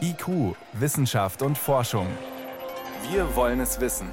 IQ, 0.00 0.56
Wissenschaft 0.72 1.42
und 1.42 1.56
Forschung. 1.56 2.06
Wir 3.10 3.36
wollen 3.36 3.60
es 3.60 3.80
wissen. 3.80 4.08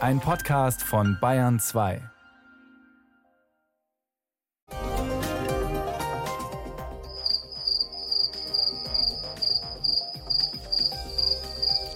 Ein 0.00 0.20
Podcast 0.20 0.82
von 0.82 1.18
Bayern 1.20 1.58
2. 1.58 2.00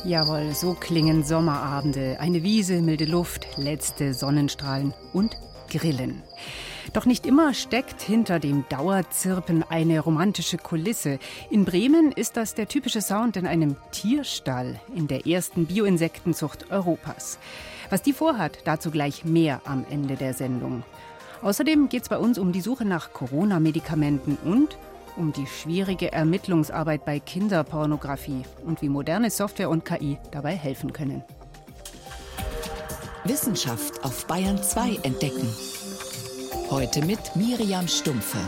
Jawohl, 0.05 0.53
so 0.53 0.75
klingen 0.75 1.23
Sommerabende. 1.23 2.19
Eine 2.19 2.43
Wiese, 2.43 2.83
milde 2.83 3.05
Luft, 3.05 3.47
letzte 3.57 4.15
Sonnenstrahlen 4.15 4.93
und 5.13 5.37
Grillen. 5.71 6.23
Doch 6.93 7.07
nicht 7.07 7.27
immer 7.27 7.55
steckt 7.55 8.03
hinter 8.03 8.39
dem 8.39 8.65
Dauerzirpen 8.69 9.65
eine 9.69 10.01
romantische 10.01 10.59
Kulisse. 10.59 11.19
In 11.51 11.65
Bremen 11.65 12.13
ist 12.13 12.37
das 12.37 12.55
der 12.55 12.69
typische 12.69 13.01
Sound 13.01 13.37
in 13.37 13.47
einem 13.47 13.77
Tierstall 13.93 14.81
in 14.95 15.09
der 15.09 15.27
ersten 15.27 15.67
Bioinsektenzucht 15.67 16.71
Europas. 16.71 17.39
Was 17.91 18.03
die 18.03 18.13
vorhat, 18.13 18.59
dazu 18.65 18.91
gleich 18.91 19.25
mehr 19.25 19.61
am 19.65 19.85
Ende 19.91 20.17
der 20.17 20.35
Sendung. 20.35 20.83
Außerdem 21.43 21.89
geht 21.89 22.03
es 22.03 22.09
bei 22.09 22.19
uns 22.19 22.39
um 22.39 22.53
die 22.53 22.61
Suche 22.61 22.85
nach 22.85 23.13
Corona-Medikamenten 23.13 24.39
und 24.45 24.77
um 25.17 25.33
die 25.33 25.47
schwierige 25.47 26.13
Ermittlungsarbeit 26.13 27.05
bei 27.05 27.19
Kinderpornografie 27.21 28.43
und 28.65 28.81
wie 28.83 28.89
moderne 28.89 29.31
Software 29.31 29.69
und 29.69 29.85
KI 29.85 30.19
dabei 30.31 30.55
helfen 30.57 30.93
können. 30.93 31.23
Wissenschaft 33.25 34.03
auf 34.05 34.27
Bayern 34.27 34.61
2 34.63 35.01
entdecken. 35.03 35.49
Heute 36.73 37.05
mit 37.05 37.37
Miriam 37.37 37.87
Stumpfe. 37.87 38.39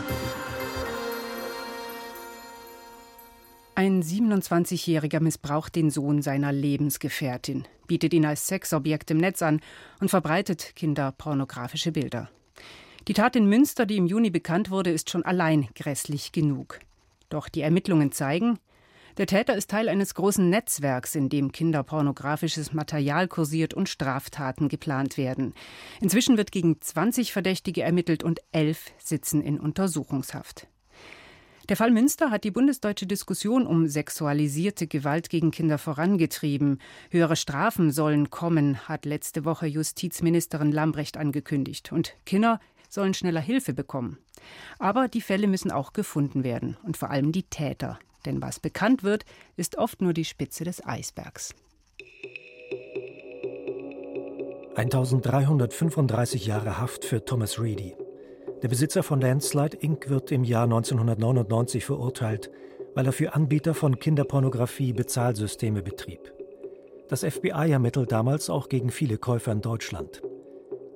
Ein 3.75 4.03
27-Jähriger 4.03 5.21
missbraucht 5.21 5.77
den 5.77 5.91
Sohn 5.91 6.23
seiner 6.23 6.51
Lebensgefährtin, 6.51 7.69
bietet 7.87 8.15
ihn 8.15 8.25
als 8.25 8.47
Sexobjekt 8.47 9.11
im 9.11 9.19
Netz 9.19 9.43
an 9.43 9.61
und 10.01 10.09
verbreitet 10.09 10.73
kinderpornografische 10.75 11.93
Bilder. 11.93 12.31
Die 13.09 13.13
Tat 13.13 13.37
in 13.37 13.47
Münster, 13.47 13.85
die 13.85 13.99
im 13.99 14.07
Juni 14.07 14.31
bekannt 14.31 14.71
wurde, 14.71 14.89
ist 14.89 15.11
schon 15.11 15.27
allein 15.27 15.69
grässlich 15.75 16.33
genug. 16.33 16.79
Doch 17.29 17.51
die 17.51 17.61
Ermittlungen 17.61 18.11
zeigen, 18.11 18.59
der 19.17 19.27
Täter 19.27 19.55
ist 19.55 19.71
Teil 19.71 19.89
eines 19.89 20.15
großen 20.15 20.49
Netzwerks, 20.51 21.15
in 21.15 21.29
dem 21.29 21.53
kinderpornografisches 21.53 22.73
Material 22.73 23.29
kursiert 23.29 23.75
und 23.75 23.89
Straftaten 23.89 24.69
geplant 24.69 25.17
werden. 25.17 25.55
Inzwischen 26.01 26.37
wird 26.37 26.53
gegen 26.53 26.81
20 26.81 27.33
Verdächtige 27.33 27.83
ermittelt 27.83 28.25
und 28.25 28.41
elf 28.53 28.93
sitzen 28.99 29.41
in 29.41 29.61
Untersuchungshaft. 29.61 30.67
Der 31.71 31.79
Fall 31.79 31.91
Münster 31.91 32.31
hat 32.31 32.45
die 32.45 32.51
bundesdeutsche 32.51 33.07
Diskussion 33.07 33.67
um 33.67 33.87
sexualisierte 33.87 34.87
Gewalt 34.87 35.31
gegen 35.31 35.51
Kinder 35.51 35.79
vorangetrieben. 35.79 36.79
Höhere 37.11 37.37
Strafen 37.37 37.91
sollen 37.91 38.29
kommen, 38.29 38.87
hat 38.87 39.07
letzte 39.07 39.47
Woche 39.47 39.67
Justizministerin 39.67 40.73
Lambrecht 40.73 41.17
angekündigt. 41.17 41.91
Und 41.91 42.17
Kinder 42.27 42.61
sollen 42.91 43.15
schneller 43.15 43.41
Hilfe 43.41 43.73
bekommen. 43.73 44.19
Aber 44.79 45.09
die 45.09 45.23
Fälle 45.23 45.47
müssen 45.47 45.71
auch 45.71 45.95
gefunden 45.95 46.45
werden 46.45 46.77
und 46.83 46.99
vor 46.99 47.11
allem 47.11 47.33
die 47.33 47.45
Täter. 47.45 47.99
Denn 48.27 48.43
was 48.43 48.61
bekannt 48.61 49.03
wird, 49.03 49.25
ist 49.57 49.79
oft 49.79 50.01
nur 50.01 50.13
die 50.13 50.25
Spitze 50.25 50.65
des 50.65 50.85
Eisbergs. 50.85 51.55
1335 54.77 56.47
Jahre 56.47 56.79
Haft 56.79 57.05
für 57.05 57.25
Thomas 57.25 57.61
Reedy. 57.61 57.95
Der 58.63 58.69
Besitzer 58.69 59.03
von 59.03 59.21
Landslide 59.21 59.77
Inc. 59.77 60.09
wird 60.09 60.33
im 60.33 60.43
Jahr 60.43 60.65
1999 60.65 61.85
verurteilt, 61.85 62.51
weil 62.95 63.07
er 63.07 63.13
für 63.13 63.35
Anbieter 63.35 63.75
von 63.75 63.99
Kinderpornografie 63.99 64.93
Bezahlsysteme 64.93 65.83
betrieb. 65.83 66.33
Das 67.09 67.23
FBI 67.23 67.71
ermittelt 67.71 68.11
damals 68.11 68.51
auch 68.51 68.69
gegen 68.69 68.91
viele 68.91 69.19
Käufer 69.19 69.53
in 69.53 69.61
Deutschland. 69.61 70.23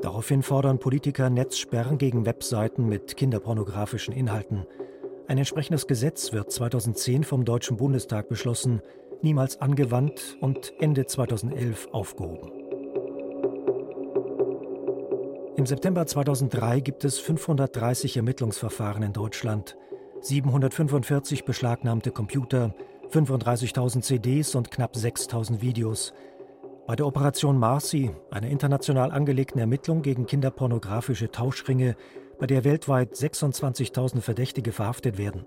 Daraufhin 0.00 0.42
fordern 0.42 0.78
Politiker 0.78 1.28
Netzsperren 1.28 1.98
gegen 1.98 2.24
Webseiten 2.24 2.88
mit 2.88 3.16
kinderpornografischen 3.16 4.14
Inhalten. 4.14 4.64
Ein 5.28 5.36
entsprechendes 5.36 5.86
Gesetz 5.86 6.32
wird 6.32 6.50
2010 6.50 7.22
vom 7.22 7.44
Deutschen 7.44 7.76
Bundestag 7.76 8.30
beschlossen, 8.30 8.80
niemals 9.20 9.60
angewandt 9.60 10.38
und 10.40 10.72
Ende 10.80 11.04
2011 11.04 11.88
aufgehoben. 11.92 12.50
Im 15.56 15.66
September 15.66 16.06
2003 16.06 16.80
gibt 16.80 17.04
es 17.04 17.18
530 17.18 18.16
Ermittlungsverfahren 18.16 19.02
in 19.02 19.12
Deutschland, 19.12 19.76
745 20.22 21.44
beschlagnahmte 21.44 22.10
Computer, 22.10 22.74
35.000 23.12 24.00
CDs 24.00 24.54
und 24.54 24.70
knapp 24.70 24.94
6.000 24.94 25.60
Videos– 25.60 26.14
bei 26.88 26.96
der 26.96 27.06
Operation 27.06 27.58
Marcy, 27.58 28.12
einer 28.30 28.48
international 28.48 29.12
angelegten 29.12 29.60
Ermittlung 29.60 30.00
gegen 30.00 30.24
kinderpornografische 30.24 31.30
Tauschringe, 31.30 31.96
bei 32.38 32.46
der 32.46 32.64
weltweit 32.64 33.14
26.000 33.14 34.20
Verdächtige 34.20 34.72
verhaftet 34.72 35.18
werden. 35.18 35.44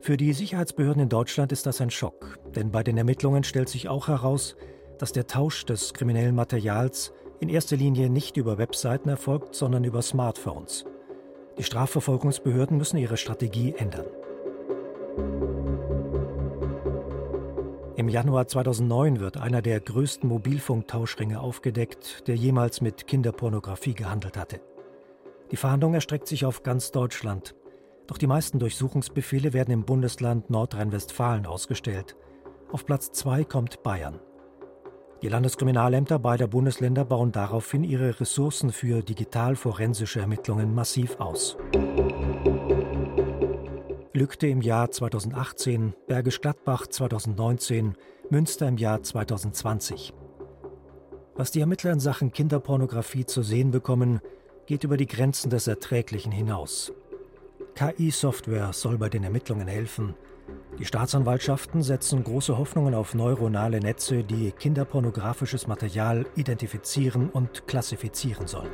Für 0.00 0.16
die 0.16 0.32
Sicherheitsbehörden 0.32 1.02
in 1.02 1.08
Deutschland 1.08 1.52
ist 1.52 1.66
das 1.66 1.80
ein 1.80 1.90
Schock, 1.90 2.38
denn 2.54 2.70
bei 2.70 2.82
den 2.82 2.98
Ermittlungen 2.98 3.44
stellt 3.44 3.68
sich 3.68 3.88
auch 3.88 4.08
heraus, 4.08 4.56
dass 4.98 5.12
der 5.12 5.26
Tausch 5.26 5.64
des 5.64 5.94
kriminellen 5.94 6.34
Materials 6.34 7.12
in 7.40 7.48
erster 7.48 7.76
Linie 7.76 8.08
nicht 8.08 8.36
über 8.36 8.58
Webseiten 8.58 9.08
erfolgt, 9.08 9.54
sondern 9.54 9.84
über 9.84 10.02
Smartphones. 10.02 10.84
Die 11.58 11.64
Strafverfolgungsbehörden 11.64 12.76
müssen 12.76 12.98
ihre 12.98 13.16
Strategie 13.16 13.74
ändern. 13.76 14.06
Im 17.96 18.10
Januar 18.10 18.46
2009 18.46 19.20
wird 19.20 19.38
einer 19.38 19.62
der 19.62 19.80
größten 19.80 20.28
Mobilfunktauschringe 20.28 21.40
aufgedeckt, 21.40 22.28
der 22.28 22.36
jemals 22.36 22.82
mit 22.82 23.06
Kinderpornografie 23.06 23.94
gehandelt 23.94 24.36
hatte. 24.36 24.60
Die 25.50 25.56
Fahndung 25.56 25.94
erstreckt 25.94 26.26
sich 26.26 26.44
auf 26.44 26.62
ganz 26.62 26.90
Deutschland. 26.90 27.54
Doch 28.06 28.18
die 28.18 28.26
meisten 28.26 28.58
Durchsuchungsbefehle 28.58 29.52
werden 29.52 29.70
im 29.70 29.84
Bundesland 29.84 30.50
Nordrhein-Westfalen 30.50 31.46
ausgestellt. 31.46 32.16
Auf 32.72 32.84
Platz 32.84 33.12
2 33.12 33.44
kommt 33.44 33.82
Bayern. 33.82 34.18
Die 35.22 35.28
Landeskriminalämter 35.28 36.18
beider 36.18 36.46
Bundesländer 36.46 37.04
bauen 37.04 37.32
daraufhin 37.32 37.84
ihre 37.84 38.20
Ressourcen 38.20 38.70
für 38.70 39.02
digital-forensische 39.02 40.20
Ermittlungen 40.20 40.74
massiv 40.74 41.18
aus. 41.20 41.56
Lückte 44.12 44.46
im 44.46 44.62
Jahr 44.62 44.90
2018, 44.90 45.94
Bergisch 46.06 46.40
Gladbach 46.40 46.86
2019, 46.86 47.94
Münster 48.30 48.66
im 48.66 48.78
Jahr 48.78 49.02
2020. 49.02 50.12
Was 51.34 51.50
die 51.50 51.60
Ermittler 51.60 51.92
in 51.92 52.00
Sachen 52.00 52.32
Kinderpornografie 52.32 53.26
zu 53.26 53.42
sehen 53.42 53.70
bekommen, 53.70 54.20
geht 54.66 54.84
über 54.84 54.96
die 54.96 55.06
Grenzen 55.06 55.50
des 55.50 55.66
Erträglichen 55.66 56.32
hinaus. 56.32 56.92
KI-Software 57.74 58.72
soll 58.72 58.98
bei 58.98 59.08
den 59.08 59.24
Ermittlungen 59.24 59.68
helfen. 59.68 60.14
Die 60.78 60.84
Staatsanwaltschaften 60.84 61.82
setzen 61.82 62.22
große 62.22 62.56
Hoffnungen 62.58 62.94
auf 62.94 63.14
neuronale 63.14 63.80
Netze, 63.80 64.24
die 64.24 64.52
kinderpornografisches 64.52 65.66
Material 65.66 66.26
identifizieren 66.36 67.30
und 67.30 67.66
klassifizieren 67.66 68.46
sollen. 68.46 68.70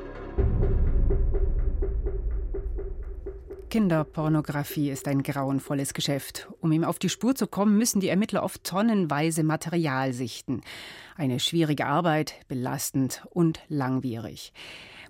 Kinderpornografie 3.72 4.90
ist 4.90 5.08
ein 5.08 5.22
grauenvolles 5.22 5.94
Geschäft. 5.94 6.46
Um 6.60 6.72
ihm 6.72 6.84
auf 6.84 6.98
die 6.98 7.08
Spur 7.08 7.34
zu 7.34 7.46
kommen, 7.46 7.78
müssen 7.78 8.00
die 8.00 8.08
Ermittler 8.08 8.42
oft 8.42 8.64
tonnenweise 8.64 9.44
Material 9.44 10.12
sichten. 10.12 10.60
Eine 11.16 11.40
schwierige 11.40 11.86
Arbeit, 11.86 12.34
belastend 12.48 13.24
und 13.30 13.60
langwierig. 13.68 14.52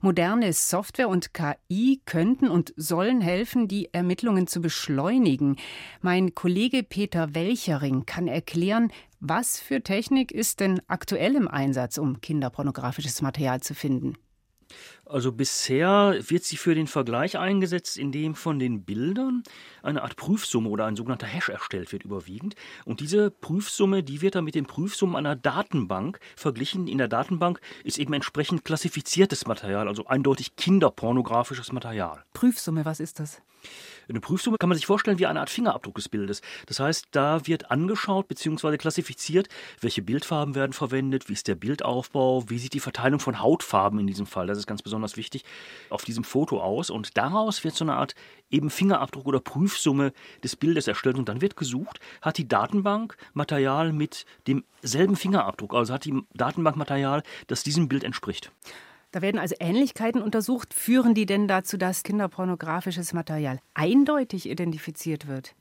Moderne 0.05 0.53
Software 0.53 1.09
und 1.09 1.33
KI 1.33 2.03
könnten 2.05 2.49
und 2.49 2.75
sollen 2.77 3.21
helfen, 3.21 3.69
die 3.69 3.95
Ermittlungen 3.95 4.49
zu 4.49 4.61
beschleunigen. 4.61 5.57
Mein 6.01 6.35
Kollege 6.35 6.83
Peter 6.83 7.37
Welchering 7.37 8.05
kann 8.05 8.27
erklären, 8.27 8.91
was 9.21 9.61
für 9.61 9.81
Technik 9.81 10.33
ist 10.33 10.59
denn 10.59 10.83
aktuell 10.89 11.37
im 11.37 11.47
Einsatz, 11.47 11.99
um 11.99 12.21
kinderpornografisches 12.21 13.23
Material 13.23 13.61
zu 13.61 13.77
finden. 13.77 14.15
Also 15.13 15.31
bisher 15.31 16.17
wird 16.27 16.43
sie 16.43 16.57
für 16.57 16.75
den 16.75 16.87
Vergleich 16.87 17.37
eingesetzt, 17.37 17.99
indem 17.99 18.35
von 18.35 18.59
den 18.59 18.83
Bildern 18.83 19.43
eine 19.83 20.03
Art 20.03 20.17
Prüfsumme 20.17 20.71
oder 20.71 20.87
ein 20.87 20.97
sogenannter 20.97 21.27
Hash 21.27 21.51
erstellt 21.51 21.93
wird 21.93 22.05
überwiegend. 22.05 22.55
Und 22.87 23.01
diese 23.01 23.31
Prüfsumme, 23.31 24.03
die 24.03 24.23
wird 24.23 24.37
dann 24.37 24.45
mit 24.45 24.55
den 24.55 24.65
Prüfsummen 24.65 25.15
einer 25.15 25.37
Datenbank 25.37 26.19
verglichen. 26.35 26.89
In 26.89 26.97
der 26.97 27.09
Datenbank 27.09 27.61
ist 27.85 27.99
eben 27.99 28.15
entsprechend 28.15 28.65
klassifiziertes 28.65 29.47
Material, 29.47 29.87
also 29.87 30.07
eindeutig 30.07 30.57
kinderpornografisches 30.57 31.73
Material. 31.73 32.25
Prüfsumme, 32.33 32.87
was 32.87 32.99
ist 32.99 33.21
das? 33.21 33.43
Eine 34.09 34.21
Prüfsumme 34.21 34.59
kann 34.59 34.69
man 34.69 34.77
sich 34.77 34.87
vorstellen 34.87 35.19
wie 35.19 35.27
eine 35.27 35.41
Art 35.41 35.51
Fingerabdruck 35.51 35.95
des 35.95 36.09
Bildes. 36.09 36.43
Das 36.67 36.81
heißt, 36.81 37.09
da 37.13 37.47
wird 37.47 37.71
angeschaut 37.71 38.29
bzw. 38.29 38.77
klassifiziert, 38.77 39.49
welche 39.81 40.03
Bildfarben 40.03 40.55
werden 40.55 40.73
verwendet, 40.73 41.29
wie 41.29 41.35
ist 41.35 41.49
der 41.49 41.55
Bildaufbau, 41.55 42.49
wie 42.49 42.59
sieht 42.59 42.75
die 42.75 42.81
Verteilung 42.81 43.21
von 43.21 43.41
Hautfarben 43.41 43.99
in 44.01 44.07
diesem 44.07 44.27
Fall, 44.27 44.47
das 44.47 44.59
ist 44.59 44.67
ganz 44.67 44.83
besonders 44.83 45.02
wichtig, 45.17 45.45
auf 45.91 46.05
diesem 46.05 46.25
Foto 46.25 46.61
aus. 46.61 46.91
Und 46.91 47.17
daraus 47.17 47.65
wird 47.65 47.75
so 47.75 47.85
eine 47.85 47.95
Art 47.95 48.15
eben 48.51 48.71
Fingerabdruck 48.71 49.27
oder 49.27 49.41
Prüfsumme 49.41 50.13
des 50.43 50.57
Bildes 50.57 50.89
erstellt. 50.89 51.17
Und 51.17 51.29
dann 51.29 51.41
wird 51.41 51.57
gesucht, 51.57 52.01
hat 52.21 52.39
die 52.39 52.49
Datenbank 52.49 53.17
Material 53.35 53.93
mit 53.93 54.25
demselben 54.47 55.17
Fingerabdruck, 55.17 55.75
also 55.75 55.93
hat 55.93 56.05
die 56.05 56.23
Datenbank 56.35 56.77
Material, 56.77 57.23
das 57.47 57.63
diesem 57.63 57.89
Bild 57.89 58.05
entspricht. 58.05 58.53
Da 59.13 59.21
werden 59.21 59.39
also 59.39 59.55
Ähnlichkeiten 59.61 60.23
untersucht. 60.23 60.73
Führen 60.73 61.15
die 61.15 61.27
denn 61.27 61.47
dazu, 61.47 61.77
dass 61.77 62.03
kinderpornografisches 62.03 63.13
Material 63.13 63.61
eindeutig 63.75 64.49
identifiziert 64.49 65.29
wird? 65.29 65.55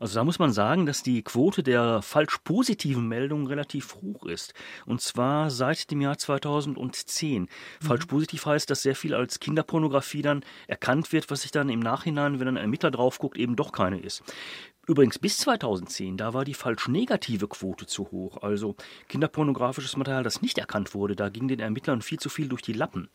Also 0.00 0.14
da 0.14 0.24
muss 0.24 0.38
man 0.38 0.52
sagen, 0.52 0.86
dass 0.86 1.02
die 1.02 1.22
Quote 1.22 1.62
der 1.62 2.02
falsch 2.02 2.38
positiven 2.44 3.08
Meldungen 3.08 3.46
relativ 3.46 3.94
hoch 3.96 4.26
ist. 4.26 4.54
Und 4.86 5.00
zwar 5.00 5.50
seit 5.50 5.90
dem 5.90 6.00
Jahr 6.00 6.18
2010. 6.18 7.42
Mhm. 7.42 7.48
Falsch 7.80 8.06
positiv 8.06 8.46
heißt, 8.46 8.68
dass 8.70 8.82
sehr 8.82 8.96
viel 8.96 9.14
als 9.14 9.40
Kinderpornografie 9.40 10.22
dann 10.22 10.44
erkannt 10.66 11.12
wird, 11.12 11.30
was 11.30 11.42
sich 11.42 11.50
dann 11.50 11.68
im 11.68 11.80
Nachhinein, 11.80 12.40
wenn 12.40 12.48
ein 12.48 12.56
Ermittler 12.56 12.90
drauf 12.90 13.18
guckt, 13.18 13.38
eben 13.38 13.56
doch 13.56 13.72
keine 13.72 14.00
ist. 14.00 14.22
Übrigens 14.88 15.20
bis 15.20 15.38
2010, 15.38 16.16
da 16.16 16.34
war 16.34 16.44
die 16.44 16.54
falsch 16.54 16.88
negative 16.88 17.46
Quote 17.46 17.86
zu 17.86 18.10
hoch. 18.10 18.42
Also 18.42 18.74
kinderpornografisches 19.06 19.96
Material, 19.96 20.24
das 20.24 20.42
nicht 20.42 20.58
erkannt 20.58 20.92
wurde, 20.92 21.14
da 21.14 21.28
ging 21.28 21.46
den 21.46 21.60
Ermittlern 21.60 22.02
viel 22.02 22.18
zu 22.18 22.28
viel 22.28 22.48
durch 22.48 22.62
die 22.62 22.72
Lappen. 22.72 23.08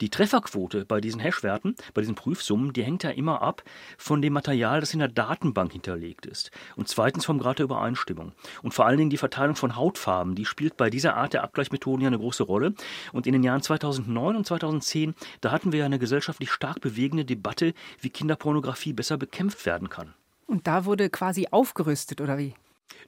Die 0.00 0.10
Trefferquote 0.10 0.84
bei 0.84 1.00
diesen 1.00 1.20
Hashwerten, 1.20 1.76
bei 1.94 2.00
diesen 2.00 2.16
Prüfsummen, 2.16 2.72
die 2.72 2.82
hängt 2.82 3.04
ja 3.04 3.10
immer 3.10 3.40
ab 3.40 3.62
von 3.98 4.20
dem 4.20 4.32
Material, 4.32 4.80
das 4.80 4.94
in 4.94 4.98
der 4.98 5.06
Datenbank 5.06 5.70
hinterlegt 5.70 6.26
ist. 6.26 6.50
Und 6.74 6.88
zweitens 6.88 7.24
vom 7.24 7.38
Grad 7.38 7.60
der 7.60 7.66
Übereinstimmung. 7.66 8.32
Und 8.64 8.74
vor 8.74 8.86
allen 8.86 8.98
Dingen 8.98 9.10
die 9.10 9.16
Verteilung 9.16 9.54
von 9.54 9.76
Hautfarben, 9.76 10.34
die 10.34 10.44
spielt 10.44 10.76
bei 10.76 10.90
dieser 10.90 11.14
Art 11.14 11.34
der 11.34 11.44
Abgleichsmethoden 11.44 12.02
ja 12.02 12.08
eine 12.08 12.18
große 12.18 12.42
Rolle. 12.42 12.74
Und 13.12 13.28
in 13.28 13.32
den 13.32 13.44
Jahren 13.44 13.62
2009 13.62 14.34
und 14.34 14.44
2010, 14.44 15.14
da 15.40 15.52
hatten 15.52 15.70
wir 15.70 15.78
ja 15.78 15.86
eine 15.86 16.00
gesellschaftlich 16.00 16.50
stark 16.50 16.80
bewegende 16.80 17.24
Debatte, 17.24 17.74
wie 18.00 18.10
Kinderpornografie 18.10 18.92
besser 18.92 19.18
bekämpft 19.18 19.64
werden 19.66 19.88
kann. 19.88 20.14
Und 20.52 20.66
da 20.66 20.84
wurde 20.84 21.08
quasi 21.08 21.48
aufgerüstet, 21.50 22.20
oder 22.20 22.36
wie? 22.36 22.52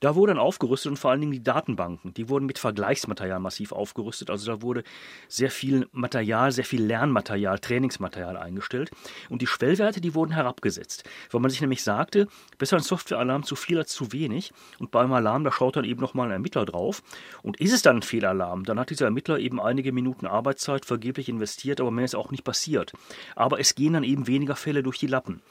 Da 0.01 0.15
wurde 0.15 0.33
dann 0.33 0.41
aufgerüstet 0.41 0.89
und 0.91 0.97
vor 0.97 1.11
allen 1.11 1.21
Dingen 1.21 1.33
die 1.33 1.43
Datenbanken, 1.43 2.15
die 2.15 2.31
wurden 2.31 2.47
mit 2.47 2.59
Vergleichsmaterial 2.59 3.39
massiv 3.39 3.71
aufgerüstet. 3.73 4.31
Also 4.31 4.51
da 4.51 4.63
wurde 4.63 4.83
sehr 5.29 5.51
viel 5.51 5.87
Material, 5.93 6.53
sehr 6.53 6.65
viel 6.65 6.83
Lernmaterial, 6.83 7.59
Trainingsmaterial 7.59 8.39
eingestellt. 8.39 8.91
Und 9.29 9.43
die 9.43 9.47
Schwellwerte, 9.47 10.01
die 10.01 10.15
wurden 10.15 10.33
herabgesetzt. 10.33 11.05
Weil 11.31 11.43
man 11.43 11.51
sich 11.51 11.61
nämlich 11.61 11.83
sagte, 11.83 12.29
besser 12.57 12.79
ein 12.79 12.83
Softwarealarm 12.83 13.43
zu 13.43 13.57
viel 13.57 13.77
als 13.77 13.93
zu 13.93 14.11
wenig. 14.15 14.55
Und 14.79 14.91
beim 14.91 15.13
Alarm, 15.13 15.45
da 15.45 15.53
schaut 15.53 15.77
dann 15.77 15.85
eben 15.85 16.01
nochmal 16.01 16.29
ein 16.29 16.33
Ermittler 16.33 16.65
drauf. 16.65 17.03
Und 17.43 17.61
ist 17.61 17.75
es 17.75 17.83
dann 17.83 17.97
ein 17.97 18.03
Fehlalarm, 18.03 18.65
dann 18.65 18.81
hat 18.81 18.89
dieser 18.89 19.05
Ermittler 19.05 19.39
eben 19.39 19.61
einige 19.61 19.93
Minuten 19.93 20.27
Arbeitszeit 20.27 20.87
vergeblich 20.87 21.29
investiert, 21.29 21.83
aber 21.83 21.91
mehr 21.91 22.07
ist 22.07 22.17
auch 22.17 22.31
nicht 22.31 22.45
passiert. 22.45 22.95
Aber 23.37 23.61
es 23.61 23.75
gehen 23.75 23.93
dann 23.93 24.03
eben 24.03 24.27
weniger 24.27 24.57
Fälle 24.57 24.83
durch 24.83 24.99
die 24.99 25.09
Lappen. 25.09 25.43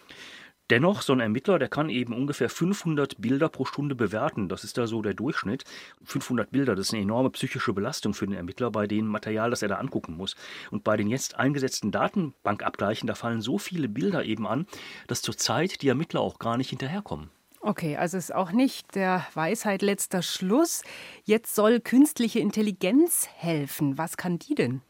Dennoch, 0.69 1.01
so 1.01 1.11
ein 1.11 1.19
Ermittler, 1.19 1.59
der 1.59 1.67
kann 1.67 1.89
eben 1.89 2.13
ungefähr 2.13 2.49
500 2.49 3.19
Bilder 3.19 3.49
pro 3.49 3.65
Stunde 3.65 3.95
bewerten. 3.95 4.47
Das 4.47 4.63
ist 4.63 4.77
da 4.77 4.87
so 4.87 5.01
der 5.01 5.13
Durchschnitt. 5.13 5.65
500 6.05 6.51
Bilder, 6.51 6.75
das 6.75 6.87
ist 6.87 6.93
eine 6.93 7.03
enorme 7.03 7.31
psychische 7.31 7.73
Belastung 7.73 8.13
für 8.13 8.25
den 8.25 8.35
Ermittler 8.35 8.71
bei 8.71 8.87
dem 8.87 9.07
Material, 9.07 9.49
das 9.49 9.61
er 9.61 9.67
da 9.67 9.75
angucken 9.75 10.15
muss. 10.15 10.35
Und 10.71 10.85
bei 10.85 10.95
den 10.95 11.07
jetzt 11.07 11.35
eingesetzten 11.35 11.91
Datenbankabgleichen, 11.91 13.07
da 13.07 13.15
fallen 13.15 13.41
so 13.41 13.57
viele 13.57 13.89
Bilder 13.89 14.23
eben 14.23 14.47
an, 14.47 14.65
dass 15.07 15.21
zurzeit 15.21 15.81
die 15.81 15.89
Ermittler 15.89 16.21
auch 16.21 16.39
gar 16.39 16.55
nicht 16.55 16.69
hinterherkommen. 16.69 17.29
Okay, 17.59 17.95
also 17.95 18.17
ist 18.17 18.33
auch 18.33 18.51
nicht 18.51 18.95
der 18.95 19.25
Weisheit 19.33 19.81
letzter 19.81 20.21
Schluss. 20.21 20.83
Jetzt 21.23 21.55
soll 21.55 21.79
künstliche 21.79 22.39
Intelligenz 22.39 23.27
helfen. 23.35 23.97
Was 23.97 24.17
kann 24.17 24.39
die 24.39 24.55
denn? 24.55 24.81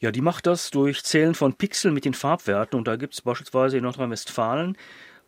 Ja, 0.00 0.10
die 0.10 0.20
macht 0.20 0.46
das 0.46 0.70
durch 0.70 1.02
Zählen 1.04 1.34
von 1.34 1.54
Pixeln 1.54 1.94
mit 1.94 2.04
den 2.04 2.14
Farbwerten. 2.14 2.78
Und 2.78 2.88
da 2.88 2.96
gibt 2.96 3.14
es 3.14 3.22
beispielsweise 3.22 3.78
in 3.78 3.84
Nordrhein-Westfalen 3.84 4.76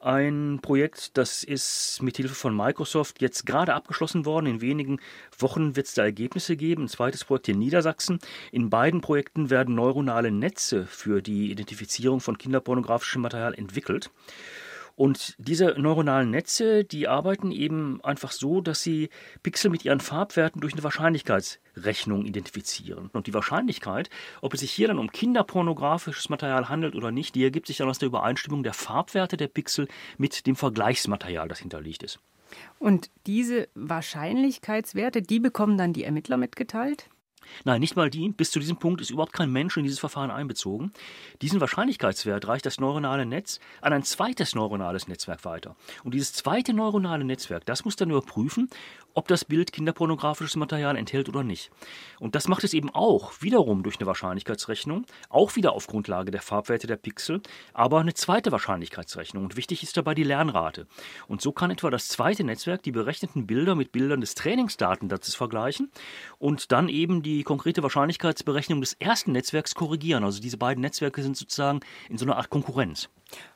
ein 0.00 0.60
Projekt, 0.62 1.16
das 1.16 1.42
ist 1.42 2.00
mit 2.02 2.16
Hilfe 2.16 2.34
von 2.34 2.54
Microsoft 2.56 3.20
jetzt 3.22 3.46
gerade 3.46 3.74
abgeschlossen 3.74 4.24
worden. 4.24 4.46
In 4.46 4.60
wenigen 4.60 5.00
Wochen 5.38 5.74
wird 5.74 5.86
es 5.86 5.94
da 5.94 6.04
Ergebnisse 6.04 6.56
geben. 6.56 6.84
Ein 6.84 6.88
zweites 6.88 7.24
Projekt 7.24 7.48
in 7.48 7.58
Niedersachsen. 7.58 8.18
In 8.52 8.70
beiden 8.70 9.00
Projekten 9.00 9.50
werden 9.50 9.74
neuronale 9.74 10.30
Netze 10.30 10.86
für 10.86 11.22
die 11.22 11.50
Identifizierung 11.50 12.20
von 12.20 12.38
kinderpornografischem 12.38 13.22
Material 13.22 13.54
entwickelt. 13.54 14.10
Und 14.96 15.34
diese 15.38 15.74
neuronalen 15.78 16.30
Netze, 16.30 16.82
die 16.82 17.06
arbeiten 17.06 17.52
eben 17.52 18.02
einfach 18.02 18.32
so, 18.32 18.62
dass 18.62 18.82
sie 18.82 19.10
Pixel 19.42 19.70
mit 19.70 19.84
ihren 19.84 20.00
Farbwerten 20.00 20.62
durch 20.62 20.72
eine 20.72 20.82
Wahrscheinlichkeitsrechnung 20.82 22.24
identifizieren. 22.24 23.10
Und 23.12 23.26
die 23.26 23.34
Wahrscheinlichkeit, 23.34 24.08
ob 24.40 24.54
es 24.54 24.60
sich 24.60 24.72
hier 24.72 24.88
dann 24.88 24.98
um 24.98 25.12
kinderpornografisches 25.12 26.30
Material 26.30 26.70
handelt 26.70 26.94
oder 26.94 27.12
nicht, 27.12 27.34
die 27.34 27.44
ergibt 27.44 27.66
sich 27.66 27.76
dann 27.76 27.90
aus 27.90 27.98
der 27.98 28.06
Übereinstimmung 28.06 28.62
der 28.62 28.72
Farbwerte 28.72 29.36
der 29.36 29.48
Pixel 29.48 29.86
mit 30.16 30.46
dem 30.46 30.56
Vergleichsmaterial, 30.56 31.46
das 31.46 31.58
hinterlegt 31.58 32.02
ist. 32.02 32.18
Und 32.78 33.10
diese 33.26 33.68
Wahrscheinlichkeitswerte, 33.74 35.20
die 35.20 35.40
bekommen 35.40 35.76
dann 35.76 35.92
die 35.92 36.04
Ermittler 36.04 36.38
mitgeteilt? 36.38 37.10
Nein, 37.64 37.80
nicht 37.80 37.96
mal 37.96 38.10
die. 38.10 38.28
Bis 38.30 38.50
zu 38.50 38.58
diesem 38.58 38.78
Punkt 38.78 39.00
ist 39.00 39.10
überhaupt 39.10 39.32
kein 39.32 39.50
Mensch 39.50 39.76
in 39.76 39.84
dieses 39.84 39.98
Verfahren 39.98 40.30
einbezogen. 40.30 40.92
Diesen 41.42 41.60
Wahrscheinlichkeitswert 41.60 42.46
reicht 42.48 42.66
das 42.66 42.80
neuronale 42.80 43.26
Netz 43.26 43.60
an 43.80 43.92
ein 43.92 44.02
zweites 44.02 44.54
neuronales 44.54 45.08
Netzwerk 45.08 45.44
weiter. 45.44 45.76
Und 46.04 46.14
dieses 46.14 46.32
zweite 46.32 46.72
neuronale 46.72 47.24
Netzwerk, 47.24 47.66
das 47.66 47.84
muss 47.84 47.96
dann 47.96 48.10
überprüfen, 48.10 48.68
ob 49.16 49.28
das 49.28 49.44
Bild 49.44 49.72
kinderpornografisches 49.72 50.56
Material 50.56 50.96
enthält 50.96 51.28
oder 51.28 51.42
nicht. 51.42 51.70
Und 52.20 52.34
das 52.34 52.48
macht 52.48 52.64
es 52.64 52.74
eben 52.74 52.90
auch 52.90 53.32
wiederum 53.40 53.82
durch 53.82 53.98
eine 53.98 54.06
Wahrscheinlichkeitsrechnung, 54.06 55.06
auch 55.30 55.56
wieder 55.56 55.72
auf 55.72 55.86
Grundlage 55.86 56.30
der 56.30 56.42
Farbwerte 56.42 56.86
der 56.86 56.96
Pixel, 56.96 57.40
aber 57.72 58.00
eine 58.00 58.12
zweite 58.12 58.52
Wahrscheinlichkeitsrechnung. 58.52 59.44
Und 59.44 59.56
wichtig 59.56 59.82
ist 59.82 59.96
dabei 59.96 60.14
die 60.14 60.22
Lernrate. 60.22 60.86
Und 61.28 61.40
so 61.40 61.52
kann 61.52 61.70
etwa 61.70 61.90
das 61.90 62.08
zweite 62.08 62.44
Netzwerk 62.44 62.82
die 62.82 62.92
berechneten 62.92 63.46
Bilder 63.46 63.74
mit 63.74 63.90
Bildern 63.90 64.20
des 64.20 64.34
Trainingsdatensatzes 64.34 65.34
vergleichen 65.34 65.90
und 66.38 66.70
dann 66.70 66.90
eben 66.90 67.22
die 67.36 67.44
konkrete 67.44 67.82
Wahrscheinlichkeitsberechnung 67.82 68.80
des 68.80 68.94
ersten 68.94 69.32
Netzwerks 69.32 69.74
korrigieren. 69.74 70.24
Also 70.24 70.40
diese 70.40 70.56
beiden 70.56 70.80
Netzwerke 70.80 71.22
sind 71.22 71.36
sozusagen 71.36 71.80
in 72.08 72.18
so 72.18 72.24
einer 72.24 72.36
Art 72.36 72.50
Konkurrenz. 72.50 73.08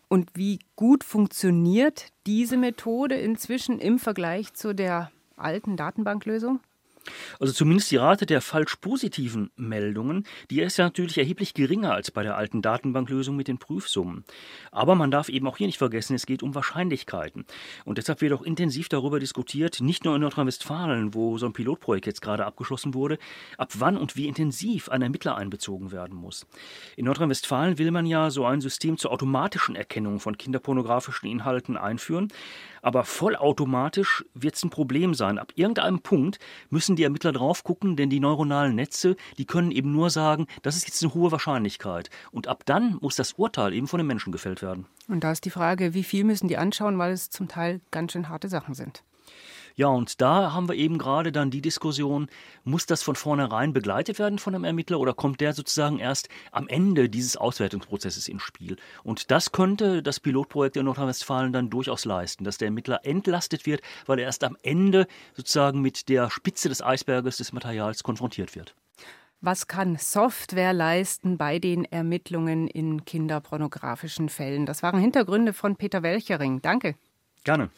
Und 0.09 0.31
wie 0.35 0.59
gut 0.77 1.05
funktioniert 1.05 2.13
diese 2.27 2.57
Methode 2.57 3.15
inzwischen 3.15 3.79
im 3.79 3.99
Vergleich 3.99 4.53
zu 4.55 4.75
der 4.75 5.11
alten 5.37 5.77
Datenbanklösung? 5.77 6.61
Also 7.39 7.53
zumindest 7.53 7.91
die 7.91 7.97
Rate 7.97 8.27
der 8.27 8.41
falsch 8.41 8.77
positiven 8.77 9.51
Meldungen, 9.57 10.27
die 10.51 10.61
ist 10.61 10.77
ja 10.77 10.85
natürlich 10.85 11.19
erheblich 11.19 11.55
geringer 11.55 11.93
als 11.93 12.11
bei 12.11 12.23
der 12.23 12.37
alten 12.37 12.63
Datenbanklösung 12.63 13.37
mit 13.37 13.49
den 13.49 13.59
Prüfsummen. 13.59 14.25
Aber 14.71 14.95
man 14.95 15.11
darf 15.11 15.29
eben 15.29 15.47
auch 15.47 15.57
hier 15.57 15.67
nicht 15.67 15.79
vergessen, 15.79 16.15
es 16.15 16.27
geht 16.27 16.43
um 16.43 16.55
Wahrscheinlichkeiten. 16.55 17.45
Und 17.85 17.99
deshalb 17.99 18.21
wird 18.21 18.33
auch 18.33 18.43
intensiv 18.43 18.89
darüber 18.89 19.21
diskutiert, 19.21 19.81
nicht 19.81 20.05
nur 20.05 20.15
in 20.15 20.21
Nordrhein-Westfalen, 20.21 21.15
wo 21.15 21.39
so 21.39 21.47
ein 21.47 21.53
Pilotprojekt 21.53 22.07
jetzt 22.07 22.23
gerade 22.23 22.45
abgeschlossen 22.45 22.95
wurde, 22.95 23.19
ab 23.57 23.73
wann 23.79 23.97
und 23.97 24.17
wie 24.17 24.29
intensiv 24.29 24.89
ein 24.89 25.03
Ermittler 25.03 25.37
einbezogen 25.37 25.93
werden 25.93 26.17
muss. 26.17 26.47
In 26.97 27.07
Nordrhein-Westfalen 27.07 27.79
will 27.79 27.91
man 27.91 28.07
ja 28.07 28.31
so 28.31 28.45
ein 28.45 28.61
System 28.61 28.99
zur 28.99 29.13
automatischen 29.13 29.77
Erkennung 29.77 30.21
von 30.21 30.37
kinderpornografischen 30.37 31.29
Inhalten 31.29 31.77
einführen. 31.77 32.29
Aber 32.83 33.05
vollautomatisch 33.05 34.25
wird 34.35 34.55
es 34.55 34.65
ein 34.65 34.71
Problem 34.71 35.15
sein. 35.15 35.39
Ab 35.39 35.53
irgendeinem 35.55 36.01
Punkt 36.01 36.39
müssen 36.71 36.97
die 36.97 37.05
Ermittler 37.05 37.33
drauf 37.33 37.65
gucken, 37.65 37.97
denn 37.97 38.11
die 38.11 38.21
neuronalen 38.21 38.75
Netze, 38.75 39.17
die 39.39 39.45
können 39.45 39.71
eben 39.71 39.93
nur 39.93 40.11
sagen, 40.11 40.47
das 40.63 40.77
ist 40.77 40.87
jetzt 40.87 41.03
eine 41.03 41.15
hohe 41.15 41.33
Wahrscheinlichkeit. 41.33 42.11
Und 42.31 42.49
ab 42.49 42.63
dann 42.67 42.99
muss 43.01 43.17
das 43.17 43.35
Urteil 43.35 43.73
eben 43.73 43.87
von 43.87 43.99
den 43.99 44.07
Menschen 44.07 44.33
gefällt 44.33 44.63
werden. 44.63 44.87
Und 45.09 45.25
da 45.25 45.33
ist 45.33 45.45
die 45.45 45.51
Frage, 45.51 45.95
wie 45.95 46.05
viel 46.05 46.25
müssen 46.25 46.49
die 46.49 46.57
anschauen, 46.57 46.99
weil 46.99 47.13
es 47.13 47.31
zum 47.31 47.49
Teil 47.49 47.81
ganz 47.91 48.13
schön 48.13 48.29
harte 48.29 48.49
Sachen 48.49 48.75
sind. 48.75 49.03
Ja, 49.81 49.89
und 49.89 50.21
da 50.21 50.53
haben 50.53 50.69
wir 50.69 50.75
eben 50.75 50.99
gerade 50.99 51.33
dann 51.33 51.51
die 51.51 51.63
Diskussion, 51.63 52.29
muss 52.65 52.85
das 52.85 53.03
von 53.03 53.17
vornherein 53.17 53.73
begleitet 53.73 54.19
werden 54.19 54.39
von 54.39 54.55
einem 54.55 54.65
Ermittler 54.65 55.01
oder 55.01 55.15
kommt 55.15 55.41
der 55.41 55.55
sozusagen 55.55 55.99
erst 55.99 56.29
am 56.53 56.69
Ende 56.69 57.09
dieses 57.09 57.39
Auswertungsprozesses 57.39 58.29
ins 58.29 58.43
Spiel? 58.43 58.77
Und 59.05 59.31
das 59.31 59.53
könnte 59.53 60.03
das 60.03 60.21
Pilotprojekt 60.21 60.77
in 60.77 60.85
Nordrhein-Westfalen 60.85 61.55
dann 61.55 61.71
durchaus 61.71 62.05
leisten, 62.05 62.45
dass 62.45 62.59
der 62.59 62.67
Ermittler 62.67 63.07
entlastet 63.07 63.65
wird, 63.65 63.81
weil 64.05 64.19
er 64.19 64.27
erst 64.27 64.45
am 64.45 64.55
Ende 64.63 65.07
sozusagen 65.33 65.81
mit 65.81 66.11
der 66.11 66.29
Spitze 66.29 66.69
des 66.69 66.83
Eisberges 66.83 67.39
des 67.39 67.55
Materials 67.55 68.03
konfrontiert 68.03 68.55
wird. 68.55 68.75
Was 69.41 69.67
kann 69.67 69.97
Software 69.97 70.75
leisten 70.75 71.39
bei 71.39 71.59
den 71.59 71.87
Ermittlungen 71.87 72.69
in 72.69 73.07
kinderpornografischen 73.07 74.29
Fällen? 74.29 74.67
Das 74.67 74.83
waren 74.83 75.01
Hintergründe 75.01 75.55
von 75.55 75.77
Peter 75.77 76.03
Welchering. 76.03 76.61
Danke. 76.61 76.97
Gerne. 77.45 77.71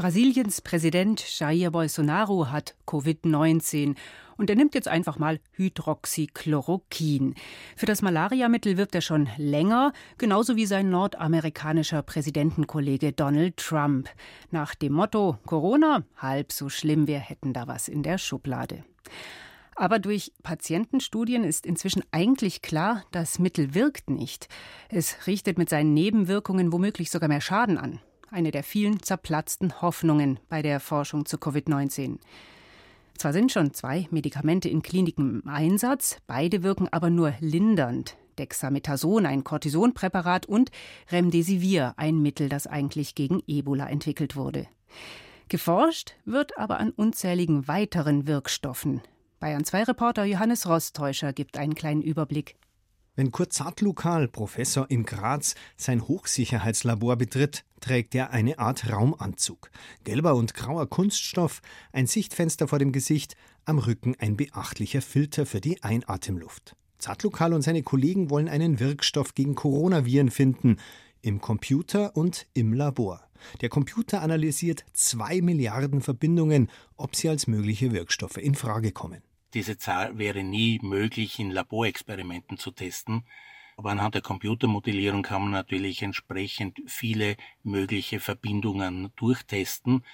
Brasiliens 0.00 0.62
Präsident 0.62 1.22
Jair 1.38 1.70
Bolsonaro 1.70 2.48
hat 2.48 2.74
Covid-19 2.86 3.96
und 4.38 4.48
er 4.48 4.56
nimmt 4.56 4.74
jetzt 4.74 4.88
einfach 4.88 5.18
mal 5.18 5.40
Hydroxychloroquin. 5.52 7.34
Für 7.76 7.84
das 7.84 8.00
Malariamittel 8.00 8.78
wirbt 8.78 8.94
er 8.94 9.02
schon 9.02 9.28
länger, 9.36 9.92
genauso 10.16 10.56
wie 10.56 10.64
sein 10.64 10.88
nordamerikanischer 10.88 12.00
Präsidentenkollege 12.00 13.12
Donald 13.12 13.58
Trump. 13.58 14.08
Nach 14.50 14.74
dem 14.74 14.94
Motto 14.94 15.36
Corona, 15.44 16.02
halb 16.16 16.50
so 16.50 16.70
schlimm, 16.70 17.06
wir 17.06 17.18
hätten 17.18 17.52
da 17.52 17.66
was 17.66 17.86
in 17.86 18.02
der 18.02 18.16
Schublade. 18.16 18.82
Aber 19.76 19.98
durch 19.98 20.32
Patientenstudien 20.42 21.44
ist 21.44 21.66
inzwischen 21.66 22.04
eigentlich 22.10 22.62
klar, 22.62 23.04
das 23.10 23.38
Mittel 23.38 23.74
wirkt 23.74 24.08
nicht. 24.08 24.48
Es 24.88 25.26
richtet 25.26 25.58
mit 25.58 25.68
seinen 25.68 25.92
Nebenwirkungen 25.92 26.72
womöglich 26.72 27.10
sogar 27.10 27.28
mehr 27.28 27.42
Schaden 27.42 27.76
an 27.76 28.00
eine 28.30 28.50
der 28.50 28.62
vielen 28.62 29.02
zerplatzten 29.02 29.82
Hoffnungen 29.82 30.40
bei 30.48 30.62
der 30.62 30.80
Forschung 30.80 31.26
zu 31.26 31.36
Covid-19. 31.36 32.18
Zwar 33.16 33.32
sind 33.32 33.52
schon 33.52 33.74
zwei 33.74 34.08
Medikamente 34.10 34.68
in 34.68 34.82
Kliniken 34.82 35.42
im 35.42 35.48
Einsatz, 35.48 36.18
beide 36.26 36.62
wirken 36.62 36.88
aber 36.90 37.10
nur 37.10 37.34
lindernd. 37.40 38.16
Dexamethason, 38.38 39.26
ein 39.26 39.44
Cortisonpräparat, 39.44 40.46
und 40.46 40.70
Remdesivir, 41.10 41.94
ein 41.96 42.22
Mittel, 42.22 42.48
das 42.48 42.66
eigentlich 42.66 43.14
gegen 43.14 43.42
Ebola 43.46 43.88
entwickelt 43.88 44.36
wurde. 44.36 44.66
Geforscht 45.48 46.14
wird 46.24 46.56
aber 46.56 46.78
an 46.78 46.90
unzähligen 46.90 47.68
weiteren 47.68 48.26
Wirkstoffen. 48.26 49.02
Bayern 49.40 49.64
2 49.64 49.84
Reporter 49.84 50.24
Johannes 50.24 50.66
Rostäuscher 50.66 51.32
gibt 51.32 51.58
einen 51.58 51.74
kleinen 51.74 52.02
Überblick. 52.02 52.56
Wenn 53.16 53.32
Kurt 53.32 53.52
Zartlukal, 53.52 54.28
Professor 54.28 54.88
in 54.88 55.04
Graz, 55.04 55.54
sein 55.76 56.06
Hochsicherheitslabor 56.06 57.16
betritt, 57.16 57.64
trägt 57.80 58.14
er 58.14 58.30
eine 58.30 58.58
Art 58.58 58.90
Raumanzug. 58.90 59.70
Gelber 60.04 60.36
und 60.36 60.54
grauer 60.54 60.88
Kunststoff, 60.88 61.60
ein 61.92 62.06
Sichtfenster 62.06 62.68
vor 62.68 62.78
dem 62.78 62.92
Gesicht, 62.92 63.36
am 63.64 63.78
Rücken 63.78 64.14
ein 64.18 64.36
beachtlicher 64.36 65.02
Filter 65.02 65.44
für 65.44 65.60
die 65.60 65.82
Einatemluft. 65.82 66.76
Zartlukal 66.98 67.52
und 67.52 67.62
seine 67.62 67.82
Kollegen 67.82 68.30
wollen 68.30 68.48
einen 68.48 68.78
Wirkstoff 68.78 69.34
gegen 69.34 69.54
Coronaviren 69.54 70.30
finden, 70.30 70.76
im 71.22 71.40
Computer 71.40 72.16
und 72.16 72.46
im 72.54 72.72
Labor. 72.72 73.20
Der 73.60 73.68
Computer 73.70 74.22
analysiert 74.22 74.84
zwei 74.92 75.40
Milliarden 75.40 76.00
Verbindungen, 76.00 76.70
ob 76.96 77.16
sie 77.16 77.28
als 77.28 77.46
mögliche 77.46 77.92
Wirkstoffe 77.92 78.36
in 78.36 78.54
Frage 78.54 78.92
kommen. 78.92 79.22
Diese 79.54 79.78
Zahl 79.78 80.18
wäre 80.18 80.44
nie 80.44 80.78
möglich 80.82 81.38
in 81.38 81.50
Laborexperimenten 81.50 82.58
zu 82.58 82.70
testen. 82.70 83.24
Aber 83.76 83.90
anhand 83.90 84.14
der 84.14 84.22
Computermodellierung 84.22 85.22
kann 85.22 85.42
man 85.42 85.50
natürlich 85.52 86.02
entsprechend 86.02 86.80
viele 86.86 87.36
mögliche 87.62 88.20
Verbindungen 88.20 89.10
durchtesten. 89.16 90.04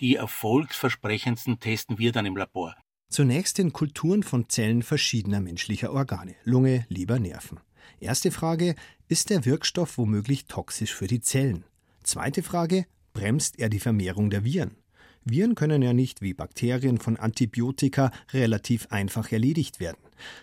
Die 0.00 0.16
erfolgsversprechendsten 0.16 1.58
testen 1.58 1.98
wir 1.98 2.12
dann 2.12 2.26
im 2.26 2.36
Labor. 2.36 2.76
Zunächst 3.08 3.58
in 3.58 3.72
Kulturen 3.72 4.22
von 4.22 4.48
Zellen 4.48 4.82
verschiedener 4.82 5.40
menschlicher 5.40 5.92
Organe, 5.92 6.36
Lunge, 6.44 6.86
Leber, 6.88 7.18
Nerven. 7.18 7.58
Erste 7.98 8.30
Frage, 8.30 8.76
ist 9.08 9.30
der 9.30 9.44
Wirkstoff 9.44 9.98
womöglich 9.98 10.46
toxisch 10.46 10.94
für 10.94 11.08
die 11.08 11.20
Zellen? 11.20 11.64
Zweite 12.04 12.42
Frage, 12.42 12.86
bremst 13.12 13.58
er 13.58 13.68
die 13.68 13.80
Vermehrung 13.80 14.30
der 14.30 14.44
Viren? 14.44 14.76
Viren 15.24 15.54
können 15.54 15.82
ja 15.82 15.92
nicht 15.92 16.22
wie 16.22 16.34
Bakterien 16.34 16.98
von 16.98 17.16
Antibiotika 17.16 18.10
relativ 18.32 18.88
einfach 18.90 19.30
erledigt 19.32 19.80
werden. 19.80 19.98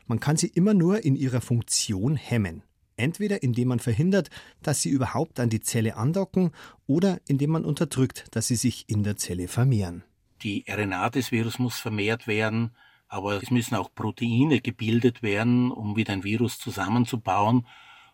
Man 0.05 0.19
kann 0.19 0.37
sie 0.37 0.47
immer 0.47 0.73
nur 0.73 1.03
in 1.03 1.15
ihrer 1.15 1.41
Funktion 1.41 2.15
hemmen. 2.15 2.63
Entweder 2.95 3.43
indem 3.43 3.67
man 3.67 3.79
verhindert, 3.79 4.29
dass 4.63 4.81
sie 4.81 4.89
überhaupt 4.89 5.39
an 5.39 5.49
die 5.49 5.61
Zelle 5.61 5.97
andocken 5.97 6.51
oder 6.87 7.19
indem 7.27 7.51
man 7.51 7.63
unterdrückt, 7.63 8.25
dass 8.31 8.47
sie 8.47 8.55
sich 8.55 8.89
in 8.89 9.03
der 9.03 9.17
Zelle 9.17 9.47
vermehren. 9.47 10.03
Die 10.41 10.65
RNA 10.67 11.11
des 11.11 11.31
Virus 11.31 11.59
muss 11.59 11.79
vermehrt 11.79 12.27
werden, 12.27 12.71
aber 13.07 13.41
es 13.41 13.51
müssen 13.51 13.75
auch 13.75 13.93
Proteine 13.93 14.61
gebildet 14.61 15.21
werden, 15.21 15.71
um 15.71 15.95
wieder 15.95 16.13
ein 16.13 16.23
Virus 16.23 16.57
zusammenzubauen. 16.57 17.67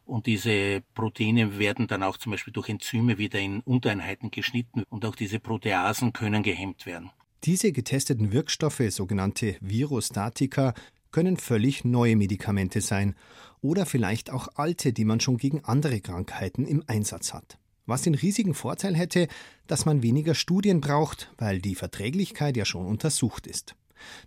Und 0.05 0.25
diese 0.25 0.81
Proteine 0.93 1.57
werden 1.59 1.87
dann 1.87 2.03
auch 2.03 2.17
zum 2.17 2.31
Beispiel 2.31 2.53
durch 2.53 2.69
Enzyme 2.69 3.17
wieder 3.17 3.39
in 3.39 3.61
Untereinheiten 3.61 4.31
geschnitten 4.31 4.83
und 4.89 5.05
auch 5.05 5.15
diese 5.15 5.39
Proteasen 5.39 6.13
können 6.13 6.43
gehemmt 6.43 6.85
werden. 6.85 7.11
Diese 7.43 7.71
getesteten 7.71 8.31
Wirkstoffe, 8.31 8.83
sogenannte 8.89 9.57
Virostatika, 9.61 10.73
können 11.11 11.37
völlig 11.37 11.85
neue 11.85 12.15
Medikamente 12.15 12.81
sein 12.81 13.15
oder 13.61 13.85
vielleicht 13.85 14.29
auch 14.29 14.49
alte, 14.55 14.93
die 14.93 15.05
man 15.05 15.19
schon 15.19 15.37
gegen 15.37 15.63
andere 15.63 16.01
Krankheiten 16.01 16.65
im 16.65 16.83
Einsatz 16.87 17.33
hat. 17.33 17.57
Was 17.85 18.01
den 18.01 18.15
riesigen 18.15 18.53
Vorteil 18.53 18.95
hätte, 18.95 19.27
dass 19.67 19.85
man 19.85 20.03
weniger 20.03 20.35
Studien 20.35 20.81
braucht, 20.81 21.33
weil 21.37 21.59
die 21.59 21.75
Verträglichkeit 21.75 22.57
ja 22.57 22.65
schon 22.65 22.85
untersucht 22.85 23.45
ist. 23.45 23.75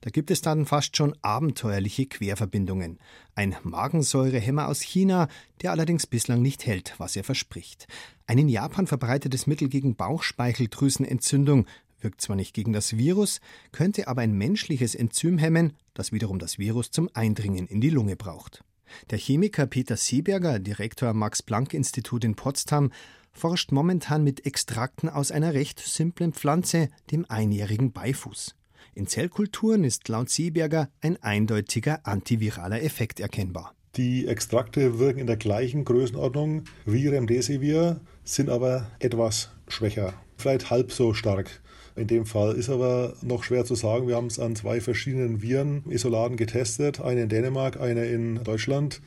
Da 0.00 0.11
gibt 0.11 0.30
es 0.30 0.42
dann 0.42 0.66
fast 0.66 0.97
schon 0.97 1.16
abenteuerliche 1.23 2.06
Querverbindungen. 2.06 2.99
Ein 3.35 3.56
Magensäurehemmer 3.62 4.68
aus 4.68 4.80
China, 4.80 5.28
der 5.62 5.73
allerdings 5.73 6.06
bislang 6.06 6.42
nicht 6.42 6.66
hält, 6.66 6.95
was 6.99 7.16
er 7.16 7.25
verspricht. 7.25 7.87
Ein 8.26 8.38
in 8.38 8.49
Japan 8.49 8.87
verbreitetes 8.87 9.47
Mittel 9.47 9.68
gegen 9.68 9.97
Bauchspeicheldrüsenentzündung 9.97 11.66
wirkt 12.00 12.21
zwar 12.21 12.37
nicht 12.37 12.54
gegen 12.54 12.73
das 12.73 12.97
Virus, 12.97 13.40
könnte 13.73 14.09
aber 14.09 14.23
ein 14.23 14.33
menschliches 14.33 14.95
Enzym 14.95 15.38
hemmen, 15.38 15.73
das 15.95 16.12
wiederum 16.12 16.38
das 16.38 16.59
Virus 16.59 16.90
zum 16.90 17.09
Eindringen 17.14 17.66
in 17.66 17.80
die 17.80 17.90
Lunge 17.90 18.16
braucht. 18.16 18.62
Der 19.11 19.18
Chemiker 19.18 19.66
Peter 19.66 19.97
Seeberger, 19.97 20.59
Direktor 20.59 21.09
am 21.09 21.18
Max-Planck-Institut 21.18 22.25
in 22.25 22.37
Potsdam, 22.37 22.92
forscht 23.33 23.73
momentan 23.73 24.25
mit 24.25 24.47
Extrakten 24.47 25.09
aus 25.09 25.30
einer 25.30 25.54
recht 25.54 25.80
simplen 25.80 26.33
Pflanze, 26.33 26.88
dem 27.11 27.26
einjährigen 27.28 27.92
Beifuß. 27.92 28.54
In 28.97 29.07
Zellkulturen 29.07 29.85
ist 29.85 30.09
laut 30.09 30.31
Seeberger 30.31 30.88
ein 31.03 31.23
eindeutiger 31.23 32.00
antiviraler 32.05 32.83
Effekt 32.83 33.21
erkennbar. 33.21 33.75
Die 33.97 34.26
Extrakte 34.26 34.99
wirken 34.99 35.19
in 35.19 35.26
der 35.26 35.37
gleichen 35.37 35.85
Größenordnung 35.85 36.65
wie 36.87 37.07
Remdesivir, 37.07 38.00
sind 38.25 38.49
aber 38.49 38.91
etwas 38.99 39.50
schwächer, 39.69 40.15
vielleicht 40.38 40.71
halb 40.71 40.93
so 40.93 41.12
stark. 41.12 41.61
In 41.95 42.07
dem 42.07 42.25
Fall 42.25 42.55
ist 42.55 42.71
aber 42.71 43.12
noch 43.21 43.45
schwer 43.45 43.67
zu 43.67 43.75
sagen. 43.75 44.09
Wir 44.09 44.17
haben 44.17 44.29
es 44.29 44.38
an 44.38 44.57
zwei 44.57 44.81
verschiedenen 44.81 45.43
Viren-Isolaten 45.43 46.38
getestet, 46.38 47.03
eine 47.03 47.25
in 47.25 47.29
Dänemark, 47.29 47.79
eine 47.79 48.07
in 48.07 48.43
Deutschland 48.45 49.03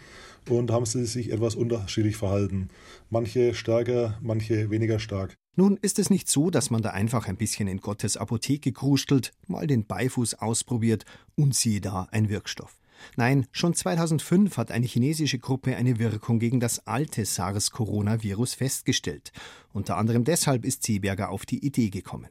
und 0.47 0.69
haben 0.69 0.85
sie 0.85 1.05
sich 1.05 1.31
etwas 1.31 1.55
unterschiedlich 1.55 2.15
verhalten. 2.15 2.69
Manche 3.09 3.55
stärker, 3.55 4.19
manche 4.21 4.69
weniger 4.69 4.99
stark. 4.99 5.38
Nun 5.55 5.77
ist 5.81 5.99
es 5.99 6.09
nicht 6.09 6.29
so, 6.29 6.49
dass 6.49 6.69
man 6.69 6.81
da 6.81 6.91
einfach 6.91 7.27
ein 7.27 7.37
bisschen 7.37 7.67
in 7.67 7.81
Gottes 7.81 8.17
Apotheke 8.17 8.71
krustelt, 8.71 9.31
mal 9.47 9.67
den 9.67 9.85
Beifuß 9.85 10.35
ausprobiert 10.35 11.05
und 11.35 11.55
siehe 11.55 11.81
da 11.81 12.07
ein 12.11 12.29
Wirkstoff. 12.29 12.79
Nein, 13.15 13.47
schon 13.51 13.73
2005 13.73 14.57
hat 14.57 14.71
eine 14.71 14.85
chinesische 14.85 15.39
Gruppe 15.39 15.75
eine 15.75 15.99
Wirkung 15.99 16.39
gegen 16.39 16.59
das 16.59 16.85
alte 16.87 17.25
SARS-Coronavirus 17.25 18.53
festgestellt. 18.55 19.31
Unter 19.73 19.97
anderem 19.97 20.23
deshalb 20.23 20.65
ist 20.65 20.83
Seeberger 20.83 21.29
auf 21.29 21.45
die 21.45 21.65
Idee 21.65 21.89
gekommen. 21.89 22.29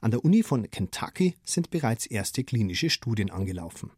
An 0.00 0.10
der 0.10 0.24
Uni 0.24 0.42
von 0.42 0.68
Kentucky 0.70 1.34
sind 1.44 1.70
bereits 1.70 2.06
erste 2.06 2.42
klinische 2.42 2.90
Studien 2.90 3.30
angelaufen. 3.30 3.90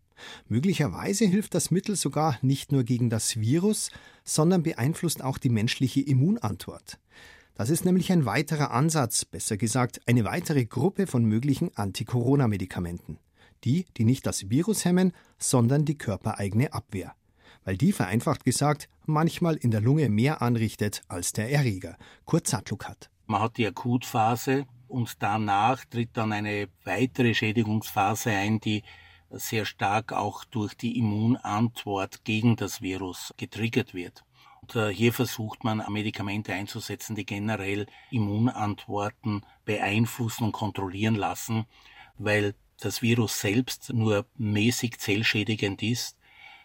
Möglicherweise 0.48 1.24
hilft 1.24 1.54
das 1.54 1.70
Mittel 1.70 1.96
sogar 1.96 2.38
nicht 2.42 2.72
nur 2.72 2.84
gegen 2.84 3.08
das 3.08 3.40
Virus, 3.40 3.90
sondern 4.22 4.62
beeinflusst 4.62 5.22
auch 5.22 5.38
die 5.38 5.48
menschliche 5.48 6.02
Immunantwort. 6.02 6.98
Das 7.60 7.68
ist 7.68 7.84
nämlich 7.84 8.10
ein 8.10 8.24
weiterer 8.24 8.70
Ansatz, 8.70 9.26
besser 9.26 9.58
gesagt 9.58 10.00
eine 10.06 10.24
weitere 10.24 10.64
Gruppe 10.64 11.06
von 11.06 11.26
möglichen 11.26 11.76
Anti-Corona-Medikamenten. 11.76 13.18
Die, 13.64 13.84
die 13.98 14.04
nicht 14.06 14.24
das 14.24 14.48
Virus 14.48 14.86
hemmen, 14.86 15.12
sondern 15.36 15.84
die 15.84 15.98
körpereigene 15.98 16.72
Abwehr. 16.72 17.12
Weil 17.66 17.76
die, 17.76 17.92
vereinfacht 17.92 18.46
gesagt, 18.46 18.88
manchmal 19.04 19.56
in 19.56 19.70
der 19.70 19.82
Lunge 19.82 20.08
mehr 20.08 20.40
anrichtet 20.40 21.02
als 21.08 21.34
der 21.34 21.50
Erreger. 21.50 21.98
Sattluk 22.44 22.88
hat. 22.88 23.10
Man 23.26 23.42
hat 23.42 23.58
die 23.58 23.66
Akutphase 23.66 24.64
und 24.88 25.22
danach 25.22 25.84
tritt 25.84 26.16
dann 26.16 26.32
eine 26.32 26.66
weitere 26.84 27.34
Schädigungsphase 27.34 28.30
ein, 28.30 28.60
die 28.60 28.84
sehr 29.28 29.66
stark 29.66 30.14
auch 30.14 30.46
durch 30.46 30.72
die 30.72 30.96
Immunantwort 30.96 32.24
gegen 32.24 32.56
das 32.56 32.80
Virus 32.80 33.34
getriggert 33.36 33.92
wird. 33.92 34.24
Und 34.62 34.90
hier 34.92 35.12
versucht 35.12 35.64
man 35.64 35.82
Medikamente 35.88 36.52
einzusetzen, 36.52 37.16
die 37.16 37.26
generell 37.26 37.86
Immunantworten 38.10 39.44
beeinflussen 39.64 40.44
und 40.44 40.52
kontrollieren 40.52 41.14
lassen, 41.14 41.66
weil 42.18 42.54
das 42.78 43.02
Virus 43.02 43.40
selbst 43.40 43.92
nur 43.92 44.26
mäßig 44.36 44.98
zellschädigend 44.98 45.82
ist 45.82 46.16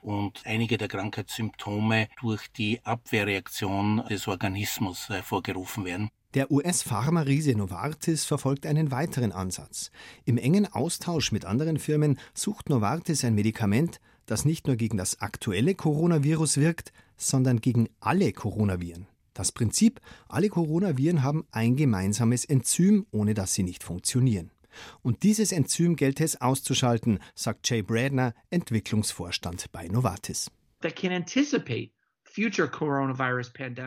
und 0.01 0.41
einige 0.45 0.77
der 0.77 0.87
Krankheitssymptome 0.87 2.07
durch 2.21 2.51
die 2.51 2.79
Abwehrreaktion 2.85 4.03
des 4.09 4.27
Organismus 4.27 5.09
hervorgerufen 5.09 5.83
werden. 5.83 6.09
Der 6.35 6.51
US-Pharma-Riese 6.51 7.55
Novartis 7.55 8.25
verfolgt 8.25 8.65
einen 8.65 8.91
weiteren 8.91 9.31
Ansatz. 9.31 9.89
Im 10.25 10.37
engen 10.37 10.71
Austausch 10.71 11.31
mit 11.31 11.45
anderen 11.45 11.79
Firmen 11.79 12.19
sucht 12.33 12.69
Novartis 12.69 13.23
ein 13.23 13.35
Medikament, 13.35 13.99
das 14.25 14.43
nicht 14.43 14.67
nur 14.67 14.75
gegen 14.75 14.97
das 14.97 15.21
aktuelle 15.21 15.75
Coronavirus 15.75 16.57
wirkt, 16.57 16.91
sondern 17.17 17.61
gegen 17.61 17.89
alle 17.99 18.31
Coronaviren. 18.33 19.07
Das 19.33 19.51
Prinzip, 19.51 19.99
alle 20.29 20.49
Coronaviren 20.49 21.21
haben 21.21 21.45
ein 21.51 21.75
gemeinsames 21.75 22.45
Enzym, 22.45 23.05
ohne 23.11 23.33
dass 23.33 23.53
sie 23.53 23.63
nicht 23.63 23.83
funktionieren. 23.83 24.51
Und 25.01 25.23
dieses 25.23 25.51
Enzym 25.51 25.95
gelte 25.95 26.23
es 26.23 26.39
auszuschalten, 26.41 27.19
sagt 27.33 27.69
Jay 27.69 27.81
Bradner, 27.81 28.33
Entwicklungsvorstand 28.49 29.71
bei 29.71 29.87
Novartis. 29.87 30.51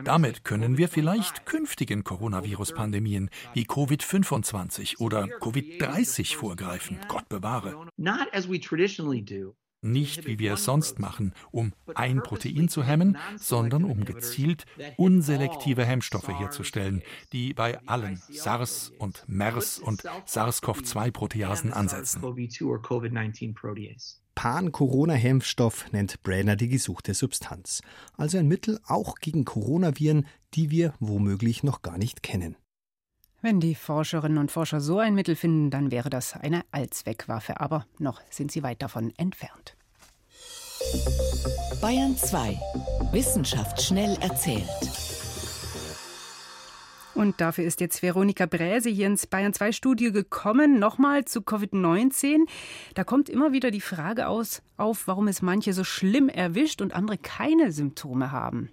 Damit 0.03 0.43
können 0.43 0.77
wir 0.77 0.87
vielleicht 0.87 1.45
künftigen 1.45 2.03
Coronavirus-Pandemien 2.03 3.29
wie 3.53 3.65
Covid-25 3.65 4.99
oder 4.99 5.25
Covid-30 5.25 6.35
vorgreifen. 6.35 6.99
Gott 7.07 7.29
bewahre. 7.29 7.87
Nicht 9.81 10.27
wie 10.27 10.39
wir 10.39 10.53
es 10.53 10.65
sonst 10.65 10.99
machen, 10.99 11.33
um 11.51 11.73
ein 11.95 12.21
Protein 12.21 12.67
zu 12.67 12.83
hemmen, 12.83 13.17
sondern 13.37 13.85
um 13.85 14.03
gezielt 14.03 14.65
unselektive 14.97 15.85
Hemmstoffe 15.85 16.27
herzustellen, 16.27 17.01
die 17.31 17.53
bei 17.53 17.79
allen 17.87 18.21
SARS 18.29 18.91
und 18.97 19.23
MERS 19.27 19.79
und 19.79 20.03
SARS-CoV-2-Proteasen 20.25 21.71
ansetzen. 21.71 22.21
Pan-Corona-Hemmstoff 24.35 25.91
nennt 25.91 26.23
Brenner 26.23 26.55
die 26.55 26.69
gesuchte 26.69 27.13
Substanz. 27.13 27.81
Also 28.17 28.37
ein 28.37 28.47
Mittel 28.47 28.79
auch 28.85 29.15
gegen 29.15 29.45
Coronaviren, 29.45 30.27
die 30.53 30.71
wir 30.71 30.93
womöglich 30.99 31.63
noch 31.63 31.81
gar 31.81 31.97
nicht 31.97 32.23
kennen. 32.23 32.55
Wenn 33.41 33.61
die 33.61 33.75
Forscherinnen 33.75 34.37
und 34.37 34.51
Forscher 34.51 34.81
so 34.81 34.99
ein 34.99 35.15
Mittel 35.15 35.35
finden, 35.35 35.69
dann 35.69 35.91
wäre 35.91 36.09
das 36.09 36.33
eine 36.33 36.63
Allzweckwaffe. 36.71 37.61
Aber 37.61 37.85
noch 37.97 38.19
sind 38.29 38.51
sie 38.51 38.63
weit 38.63 38.81
davon 38.81 39.13
entfernt. 39.17 39.77
Bayern 41.81 42.17
2. 42.17 42.59
Wissenschaft 43.13 43.81
schnell 43.81 44.17
erzählt. 44.19 44.67
Und 47.15 47.39
dafür 47.39 47.63
ist 47.63 47.79
jetzt 47.79 48.01
Veronika 48.01 48.45
Bräse 48.45 48.89
hier 48.89 49.07
ins 49.07 49.25
Bayern 49.25 49.53
2 49.53 49.71
Studio 49.71 50.11
gekommen. 50.11 50.77
Nochmal 50.77 51.23
zu 51.23 51.39
Covid-19. 51.39 52.45
Da 52.93 53.05
kommt 53.05 53.29
immer 53.29 53.53
wieder 53.53 53.71
die 53.71 53.81
Frage 53.81 54.27
aus, 54.27 54.61
auf, 54.75 55.07
warum 55.07 55.29
es 55.29 55.41
manche 55.41 55.73
so 55.73 55.85
schlimm 55.85 56.27
erwischt 56.27 56.81
und 56.81 56.93
andere 56.93 57.17
keine 57.17 57.71
Symptome 57.71 58.31
haben. 58.31 58.69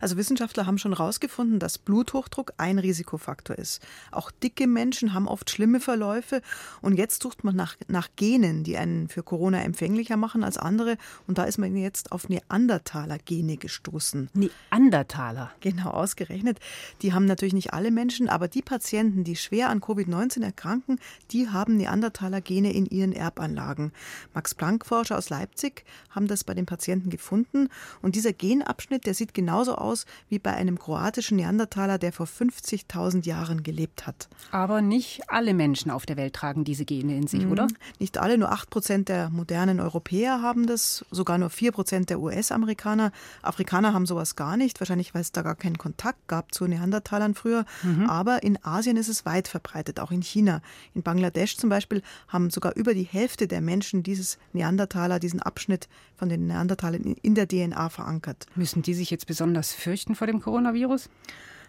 Also 0.00 0.16
Wissenschaftler 0.16 0.66
haben 0.66 0.78
schon 0.78 0.96
herausgefunden, 0.96 1.58
dass 1.58 1.78
Bluthochdruck 1.78 2.52
ein 2.56 2.78
Risikofaktor 2.78 3.56
ist. 3.56 3.82
Auch 4.10 4.30
dicke 4.30 4.66
Menschen 4.66 5.14
haben 5.14 5.28
oft 5.28 5.50
schlimme 5.50 5.80
Verläufe 5.80 6.42
und 6.80 6.96
jetzt 6.96 7.22
sucht 7.22 7.44
man 7.44 7.56
nach, 7.56 7.76
nach 7.88 8.08
Genen, 8.16 8.64
die 8.64 8.76
einen 8.76 9.08
für 9.08 9.22
Corona 9.22 9.62
empfänglicher 9.62 10.16
machen 10.16 10.44
als 10.44 10.58
andere 10.58 10.96
und 11.26 11.38
da 11.38 11.44
ist 11.44 11.58
man 11.58 11.76
jetzt 11.76 12.12
auf 12.12 12.28
Neandertaler-Gene 12.28 13.56
gestoßen. 13.56 14.30
Neandertaler? 14.34 15.50
Genau, 15.60 15.90
ausgerechnet. 15.90 16.58
Die 17.02 17.12
haben 17.12 17.24
natürlich 17.24 17.54
nicht 17.54 17.72
alle 17.72 17.90
Menschen, 17.90 18.28
aber 18.28 18.48
die 18.48 18.62
Patienten, 18.62 19.24
die 19.24 19.36
schwer 19.36 19.70
an 19.70 19.80
Covid-19 19.80 20.42
erkranken, 20.42 20.98
die 21.30 21.48
haben 21.48 21.76
Neandertaler-Gene 21.76 22.72
in 22.72 22.86
ihren 22.86 23.12
Erbanlagen. 23.12 23.92
Max-Planck-Forscher 24.34 25.16
aus 25.16 25.30
Leipzig 25.30 25.84
haben 26.10 26.26
das 26.26 26.44
bei 26.44 26.54
den 26.54 26.66
Patienten 26.66 27.10
gefunden 27.10 27.68
und 28.02 28.14
dieser 28.14 28.32
Genabschnitt, 28.32 29.06
der 29.06 29.14
sieht 29.14 29.34
genau 29.34 29.59
genauso 29.60 29.76
aus 29.76 30.06
wie 30.28 30.38
bei 30.38 30.54
einem 30.54 30.78
kroatischen 30.78 31.36
Neandertaler, 31.36 31.98
der 31.98 32.12
vor 32.12 32.26
50.000 32.26 33.26
Jahren 33.26 33.62
gelebt 33.62 34.06
hat. 34.06 34.28
Aber 34.52 34.80
nicht 34.80 35.28
alle 35.28 35.52
Menschen 35.52 35.90
auf 35.90 36.06
der 36.06 36.16
Welt 36.16 36.34
tragen 36.34 36.64
diese 36.64 36.86
Gene 36.86 37.14
in 37.14 37.26
sich, 37.26 37.44
mhm. 37.44 37.52
oder? 37.52 37.68
Nicht 37.98 38.16
alle, 38.16 38.38
nur 38.38 38.50
8 38.50 38.70
Prozent 38.70 39.08
der 39.10 39.28
modernen 39.28 39.78
Europäer 39.78 40.40
haben 40.40 40.66
das, 40.66 41.04
sogar 41.10 41.36
nur 41.36 41.50
4 41.50 41.72
Prozent 41.72 42.08
der 42.08 42.20
US-Amerikaner. 42.20 43.12
Afrikaner 43.42 43.92
haben 43.92 44.06
sowas 44.06 44.34
gar 44.34 44.56
nicht, 44.56 44.80
wahrscheinlich 44.80 45.14
weil 45.14 45.20
es 45.20 45.32
da 45.32 45.42
gar 45.42 45.56
keinen 45.56 45.76
Kontakt 45.76 46.26
gab 46.26 46.54
zu 46.54 46.66
Neandertalern 46.66 47.34
früher. 47.34 47.66
Mhm. 47.82 48.08
Aber 48.08 48.42
in 48.42 48.64
Asien 48.64 48.96
ist 48.96 49.08
es 49.08 49.26
weit 49.26 49.46
verbreitet, 49.46 50.00
auch 50.00 50.10
in 50.10 50.22
China. 50.22 50.62
In 50.94 51.02
Bangladesch 51.02 51.58
zum 51.58 51.68
Beispiel 51.68 52.02
haben 52.28 52.48
sogar 52.48 52.76
über 52.76 52.94
die 52.94 53.02
Hälfte 53.02 53.46
der 53.46 53.60
Menschen 53.60 54.02
dieses 54.02 54.38
Neandertaler, 54.54 55.18
diesen 55.18 55.40
Abschnitt 55.40 55.88
von 56.16 56.28
den 56.28 56.46
Neandertalern 56.46 57.02
in 57.02 57.34
der 57.34 57.48
DNA 57.48 57.88
verankert. 57.88 58.46
Müssen 58.54 58.82
die 58.82 58.94
sich 58.94 59.10
jetzt 59.10 59.26
besonders 59.26 59.49
besonders 59.50 59.72
fürchten 59.72 60.14
vor 60.14 60.26
dem 60.28 60.40
Coronavirus? 60.40 61.08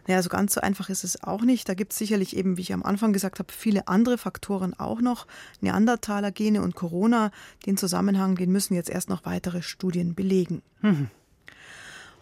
Naja, 0.08 0.22
so 0.22 0.30
ganz 0.30 0.54
so 0.54 0.62
einfach 0.62 0.90
ist 0.90 1.04
es 1.04 1.24
auch 1.24 1.42
nicht. 1.42 1.68
Da 1.68 1.74
gibt 1.74 1.92
es 1.92 1.98
sicherlich 1.98 2.36
eben, 2.36 2.58
wie 2.58 2.62
ich 2.62 2.74
am 2.74 2.84
Anfang 2.84 3.14
gesagt 3.14 3.40
habe, 3.40 3.52
viele 3.52 3.88
andere 3.88 4.18
Faktoren 4.18 4.74
auch 4.74 5.02
noch. 5.02 5.28
Neandertaler-Gene 5.62 6.62
und 6.62 6.76
Corona, 6.76 7.32
den 7.66 7.78
Zusammenhang, 7.78 8.36
den 8.36 8.52
müssen 8.52 8.74
jetzt 8.76 8.90
erst 8.90 9.10
noch 9.10 9.26
weitere 9.26 9.62
Studien 9.62 10.16
belegen. 10.16 10.62
Mhm. 10.82 11.10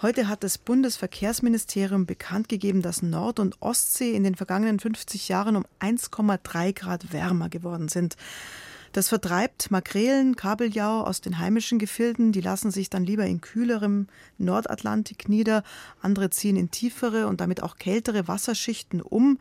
Heute 0.02 0.30
hat 0.30 0.44
das 0.44 0.58
Bundesverkehrsministerium 0.58 2.06
bekannt 2.06 2.48
gegeben, 2.48 2.82
dass 2.82 3.02
Nord- 3.02 3.40
und 3.40 3.62
Ostsee 3.62 4.14
in 4.14 4.24
den 4.24 4.36
vergangenen 4.36 4.80
50 4.80 5.28
Jahren 5.28 5.58
um 5.58 5.66
1,3 5.82 6.74
Grad 6.74 7.12
wärmer 7.12 7.50
geworden 7.50 7.90
sind. 7.90 8.16
Das 8.92 9.10
vertreibt 9.10 9.70
Makrelen, 9.70 10.36
Kabeljau 10.36 11.02
aus 11.02 11.22
den 11.22 11.38
heimischen 11.38 11.78
Gefilden. 11.78 12.32
Die 12.32 12.42
lassen 12.42 12.72
sich 12.72 12.90
dann 12.90 13.04
lieber 13.04 13.26
in 13.26 13.40
kühlerem 13.40 14.08
Nordatlantik 14.38 15.30
nieder. 15.30 15.64
Andere 16.02 16.32
ziehen 16.32 16.56
in 16.56 16.72
tiefere 16.72 17.28
und 17.28 17.40
damit 17.40 17.62
auch 17.62 17.78
kältere 17.78 18.28
Wasserschichten 18.28 19.02
um. 19.02 19.38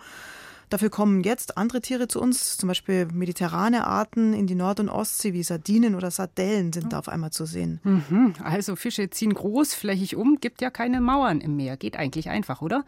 Dafür 0.71 0.91
kommen 0.91 1.23
jetzt 1.23 1.57
andere 1.57 1.81
Tiere 1.81 2.09
zu 2.09 2.21
uns, 2.21 2.59
zum 2.59 2.69
Beispiel 2.69 3.07
mediterrane 3.13 3.87
Arten 3.87 4.35
in 4.35 4.47
die 4.47 4.55
Nord- 4.55 4.81
und 4.81 4.91
Ostsee 4.91 5.33
wie 5.33 5.43
Sardinen 5.43 5.95
oder 5.95 6.11
Sardellen 6.11 6.73
sind 6.73 6.93
da 6.93 6.99
auf 6.99 7.09
einmal 7.09 7.31
zu 7.31 7.47
sehen. 7.47 7.81
Mhm. 7.85 8.35
Also 8.43 8.77
Fische 8.77 9.09
ziehen 9.09 9.33
großflächig 9.33 10.17
um, 10.17 10.39
gibt 10.41 10.61
ja 10.61 10.71
keine 10.71 11.01
Mauern 11.01 11.41
im 11.41 11.57
Meer. 11.57 11.77
Geht 11.77 11.97
eigentlich 11.97 12.29
einfach, 12.29 12.61
oder? 12.61 12.85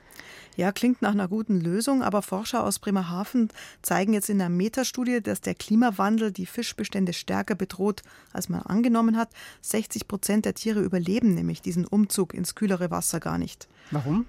Ja, 0.57 0.73
klingt 0.73 1.01
nach 1.01 1.13
einer 1.13 1.29
guten 1.29 1.59
Lösung, 1.59 2.03
aber 2.03 2.21
Forscher 2.21 2.65
aus 2.65 2.81
Bremerhaven 2.81 3.49
zeigen 3.81 4.13
jetzt 4.13 4.29
in 4.29 4.41
einer 4.41 4.51
Metastudie, 4.51 5.23
dass 5.23 5.41
der 5.41 5.55
Klimawandel 5.55 6.33
die 6.33 6.47
Fischbestände 6.47 7.15
stärker 7.15 7.55
bedroht, 7.55 8.03
als 8.33 8.49
man 8.51 8.61
angenommen 8.61 9.17
hat. 9.17 9.31
60 9.63 10.07
Prozent 10.07 10.45
der 10.45 10.55
Tiere 10.55 10.81
überleben 10.81 11.35
nämlich 11.35 11.63
diesen 11.63 11.87
Umzug 11.87 12.35
ins 12.35 12.55
kühlere 12.55 12.91
Wasser 12.91 13.21
gar 13.21 13.39
nicht. 13.39 13.69
Warum? 13.91 14.27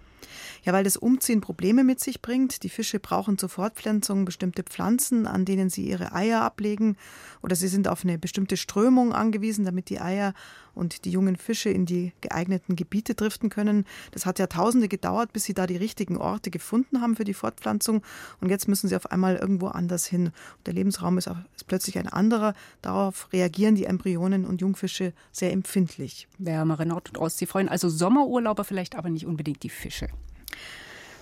Ja, 0.63 0.73
weil 0.73 0.83
das 0.83 0.97
Umziehen 0.97 1.41
Probleme 1.41 1.83
mit 1.83 1.99
sich 1.99 2.21
bringt. 2.21 2.63
Die 2.63 2.69
Fische 2.69 2.99
brauchen 2.99 3.37
zur 3.37 3.49
Fortpflanzung 3.49 4.25
bestimmte 4.25 4.63
Pflanzen, 4.63 5.27
an 5.27 5.45
denen 5.45 5.69
sie 5.69 5.87
ihre 5.87 6.13
Eier 6.13 6.41
ablegen. 6.41 6.97
Oder 7.41 7.55
sie 7.55 7.67
sind 7.67 7.87
auf 7.87 8.03
eine 8.03 8.17
bestimmte 8.17 8.57
Strömung 8.57 9.13
angewiesen, 9.13 9.65
damit 9.65 9.89
die 9.89 9.99
Eier 9.99 10.33
und 10.73 11.05
die 11.05 11.11
jungen 11.11 11.35
Fische 11.35 11.69
in 11.69 11.85
die 11.85 12.13
geeigneten 12.21 12.75
Gebiete 12.75 13.15
driften 13.15 13.49
können. 13.49 13.85
Das 14.11 14.25
hat 14.25 14.39
Jahrtausende 14.39 14.87
gedauert, 14.87 15.33
bis 15.33 15.43
sie 15.43 15.53
da 15.53 15.67
die 15.67 15.77
richtigen 15.77 16.17
Orte 16.17 16.51
gefunden 16.51 17.01
haben 17.01 17.15
für 17.15 17.23
die 17.23 17.33
Fortpflanzung. 17.33 18.03
Und 18.39 18.49
jetzt 18.49 18.67
müssen 18.67 18.87
sie 18.87 18.95
auf 18.95 19.11
einmal 19.11 19.35
irgendwo 19.35 19.67
anders 19.67 20.05
hin. 20.05 20.27
Und 20.27 20.67
der 20.67 20.73
Lebensraum 20.73 21.17
ist, 21.17 21.27
ist 21.55 21.67
plötzlich 21.67 21.97
ein 21.97 22.07
anderer. 22.07 22.53
Darauf 22.81 23.31
reagieren 23.33 23.75
die 23.75 23.85
Embryonen 23.85 24.45
und 24.45 24.61
Jungfische 24.61 25.13
sehr 25.31 25.51
empfindlich. 25.51 26.27
Wärmere 26.37 26.85
Nord- 26.85 27.09
und 27.09 27.17
Ostsee 27.17 27.45
freuen 27.45 27.69
also 27.69 27.89
Sommerurlauber 27.89 28.63
vielleicht, 28.63 28.95
aber 28.95 29.09
nicht 29.09 29.25
unbedingt 29.25 29.63
die 29.63 29.69
Fische. 29.69 30.07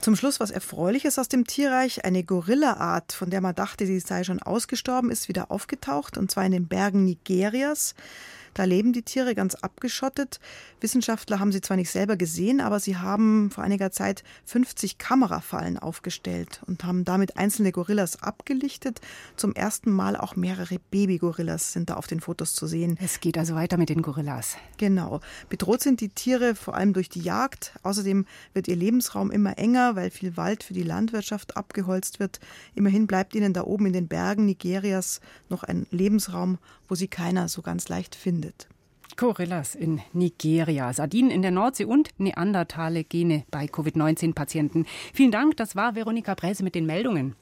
Zum 0.01 0.15
Schluss 0.15 0.39
was 0.39 0.49
Erfreuliches 0.49 1.19
aus 1.19 1.27
dem 1.27 1.45
Tierreich. 1.45 2.05
Eine 2.05 2.23
Gorillaart, 2.23 3.11
von 3.11 3.29
der 3.29 3.41
man 3.41 3.53
dachte, 3.53 3.85
sie 3.85 3.99
sei 3.99 4.23
schon 4.23 4.41
ausgestorben, 4.41 5.11
ist 5.11 5.27
wieder 5.27 5.51
aufgetaucht, 5.51 6.17
und 6.17 6.31
zwar 6.31 6.45
in 6.45 6.53
den 6.53 6.67
Bergen 6.67 7.03
Nigerias. 7.03 7.95
Da 8.59 8.65
leben 8.65 8.91
die 8.91 9.03
Tiere 9.03 9.35
ganz 9.35 9.55
abgeschottet. 9.55 10.41
Wissenschaftler 10.81 11.39
haben 11.39 11.53
sie 11.53 11.61
zwar 11.61 11.77
nicht 11.77 11.91
selber 11.91 12.17
gesehen, 12.17 12.59
aber 12.59 12.81
sie 12.81 12.97
haben 12.97 13.51
vor 13.51 13.63
einiger 13.63 13.89
Zeit 13.89 14.21
50 14.47 14.97
Kamerafallen 14.97 15.77
aufgestellt 15.77 16.61
und 16.67 16.83
haben 16.83 17.05
damit 17.05 17.37
einzelne 17.37 17.71
Gorillas 17.71 18.21
abgelichtet. 18.21 18.99
Zum 19.37 19.55
ersten 19.55 19.91
Mal 19.93 20.17
auch 20.17 20.35
mehrere 20.35 20.77
Babygorillas 20.91 21.71
sind 21.71 21.89
da 21.89 21.93
auf 21.93 22.07
den 22.07 22.19
Fotos 22.19 22.53
zu 22.53 22.67
sehen. 22.67 22.99
Es 23.01 23.21
geht 23.21 23.37
also 23.37 23.55
weiter 23.55 23.77
mit 23.77 23.87
den 23.87 24.01
Gorillas. 24.01 24.57
Genau. 24.77 25.21
Bedroht 25.47 25.81
sind 25.81 26.01
die 26.01 26.09
Tiere 26.09 26.53
vor 26.53 26.75
allem 26.75 26.91
durch 26.91 27.07
die 27.07 27.21
Jagd. 27.21 27.79
Außerdem 27.83 28.25
wird 28.53 28.67
ihr 28.67 28.75
Lebensraum 28.75 29.31
immer 29.31 29.57
enger, 29.57 29.95
weil 29.95 30.09
viel 30.11 30.35
Wald 30.35 30.65
für 30.65 30.73
die 30.73 30.83
Landwirtschaft 30.83 31.55
abgeholzt 31.55 32.19
wird. 32.19 32.41
Immerhin 32.75 33.07
bleibt 33.07 33.35
ihnen 33.35 33.53
da 33.53 33.63
oben 33.63 33.85
in 33.85 33.93
den 33.93 34.09
Bergen 34.09 34.47
Nigerias 34.47 35.21
noch 35.47 35.63
ein 35.63 35.87
Lebensraum, 35.91 36.57
wo 36.89 36.95
sie 36.95 37.07
keiner 37.07 37.47
so 37.47 37.61
ganz 37.61 37.87
leicht 37.87 38.15
findet. 38.15 38.48
Gorillas 39.17 39.75
in 39.75 40.01
Nigeria, 40.13 40.93
Sardinen 40.93 41.29
in 41.29 41.41
der 41.41 41.51
Nordsee 41.51 41.85
und 41.85 42.09
Neandertale 42.19 43.03
Gene 43.03 43.43
bei 43.51 43.65
Covid-19-Patienten. 43.67 44.85
Vielen 45.13 45.31
Dank, 45.31 45.57
das 45.57 45.75
war 45.75 45.95
Veronika 45.95 46.35
Bräse 46.35 46.63
mit 46.63 46.73
den 46.73 46.85
Meldungen. 46.85 47.35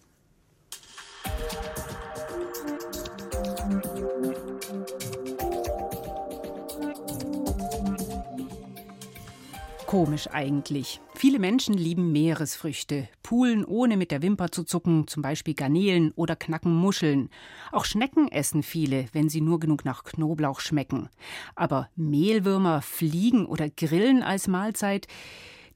Komisch 9.88 10.28
eigentlich. 10.34 11.00
Viele 11.16 11.40
Menschen 11.40 11.74
lieben 11.74 12.12
Meeresfrüchte, 12.12 13.08
Poolen 13.24 13.64
ohne 13.64 13.96
mit 13.96 14.12
der 14.12 14.22
Wimper 14.22 14.52
zu 14.52 14.66
zucken, 14.66 15.08
zum 15.08 15.22
Beispiel 15.22 15.54
Garnelen 15.54 16.12
oder 16.18 16.36
knacken 16.36 16.76
Muscheln. 16.76 17.30
Auch 17.72 17.86
Schnecken 17.86 18.28
essen 18.28 18.64
viele, 18.64 19.06
wenn 19.14 19.30
sie 19.30 19.40
nur 19.40 19.62
genug 19.62 19.86
nach 19.86 20.04
Knoblauch 20.04 20.60
schmecken. 20.60 21.08
Aber 21.56 21.88
Mehlwürmer, 21.96 22.82
Fliegen 22.82 23.46
oder 23.46 23.70
Grillen 23.70 24.24
als 24.24 24.50
Mahlzeit, 24.50 25.08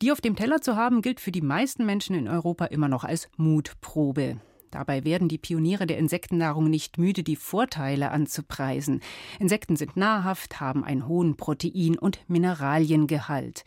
Die 0.01 0.11
auf 0.11 0.19
dem 0.19 0.35
Teller 0.35 0.59
zu 0.59 0.75
haben, 0.75 1.01
gilt 1.01 1.21
für 1.21 1.31
die 1.31 1.41
meisten 1.41 1.85
Menschen 1.85 2.13
in 2.15 2.27
Europa 2.27 2.65
immer 2.65 2.89
noch 2.89 3.05
als 3.05 3.29
Mutprobe. 3.37 4.41
Dabei 4.71 5.05
werden 5.05 5.29
die 5.29 5.37
Pioniere 5.37 5.85
der 5.85 5.99
Insektennahrung 5.99 6.69
nicht 6.69 6.97
müde, 6.97 7.23
die 7.23 7.35
Vorteile 7.37 8.11
anzupreisen. 8.11 9.01
Insekten 9.39 9.77
sind 9.77 9.95
nahrhaft, 9.95 10.59
haben 10.59 10.83
einen 10.83 11.07
hohen 11.07 11.37
Protein- 11.37 11.99
und 11.99 12.19
Mineraliengehalt. 12.27 13.63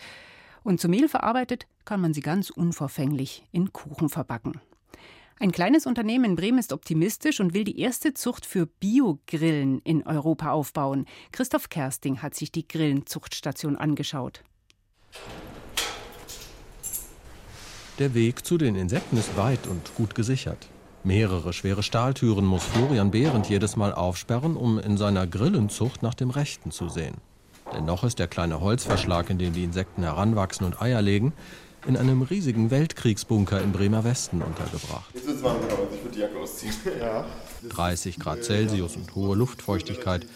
Und 0.65 0.81
zu 0.81 0.89
Mehl 0.89 1.09
verarbeitet 1.09 1.67
kann 1.85 2.01
man 2.01 2.15
sie 2.15 2.23
ganz 2.23 2.51
unverfänglich 2.51 3.45
in 3.53 3.73
Kuchen 3.73 4.09
verbacken. 4.09 4.61
Ein 5.39 5.53
kleines 5.53 5.85
Unternehmen 5.85 6.25
in 6.25 6.37
Bremen 6.37 6.59
ist 6.59 6.73
optimistisch 6.73 7.41
und 7.41 7.55
will 7.55 7.65
die 7.65 7.79
erste 7.79 8.15
Zucht 8.15 8.47
für 8.47 8.67
Biogrillen 8.67 9.81
in 9.81 10.07
Europa 10.07 10.51
aufbauen. 10.51 11.07
Christoph 11.33 11.69
Kersting 11.69 12.23
hat 12.23 12.35
sich 12.35 12.51
die 12.51 12.67
Grillenzuchtstation 12.67 13.77
angeschaut. 13.77 14.43
Der 17.99 18.15
Weg 18.15 18.47
zu 18.47 18.59
den 18.59 18.75
Insekten 18.75 19.17
ist 19.19 19.37
weit 19.37 19.67
und 19.67 19.95
gut 19.95 20.15
gesichert. 20.15 20.69
Mehrere 21.03 21.53
schwere 21.53 21.83
Stahltüren 21.83 22.47
muss 22.47 22.65
Florian 22.65 23.11
Behrendt 23.11 23.51
jedes 23.51 23.77
Mal 23.77 23.93
aufsperren, 23.93 24.57
um 24.57 24.79
in 24.79 24.97
seiner 24.97 25.27
Grillenzucht 25.27 26.03
nach 26.03 26.15
dem 26.15 26.31
Rechten 26.31 26.71
zu 26.71 26.89
sehen. 26.89 27.17
Denn 27.73 27.85
noch 27.85 28.05
ist 28.05 28.19
der 28.19 28.29
kleine 28.29 28.61
Holzverschlag, 28.61 29.31
in 29.31 29.39
dem 29.39 29.53
die 29.53 29.65
Insekten 29.65 30.03
heranwachsen 30.03 30.67
und 30.67 30.81
Eier 30.81 31.03
legen, 31.03 31.33
in 31.87 31.97
einem 31.97 32.23
riesigen 32.23 32.71
Weltkriegsbunker 32.71 33.61
im 33.61 33.73
Bremer 33.73 34.05
Westen 34.05 34.43
untergebracht. 34.43 35.11
Jetzt 35.15 35.27
wird's 35.27 35.43
warm, 35.43 35.61
genau. 35.61 35.89
Ich 35.93 36.03
würde 36.03 36.15
die 36.15 36.21
Jacke 36.21 36.39
ausziehen. 36.39 36.75
Ja. 37.01 37.25
30 37.69 38.19
Grad 38.19 38.45
Celsius 38.45 38.97
und 38.97 39.15
hohe 39.15 39.37
Luftfeuchtigkeit. 39.37 40.27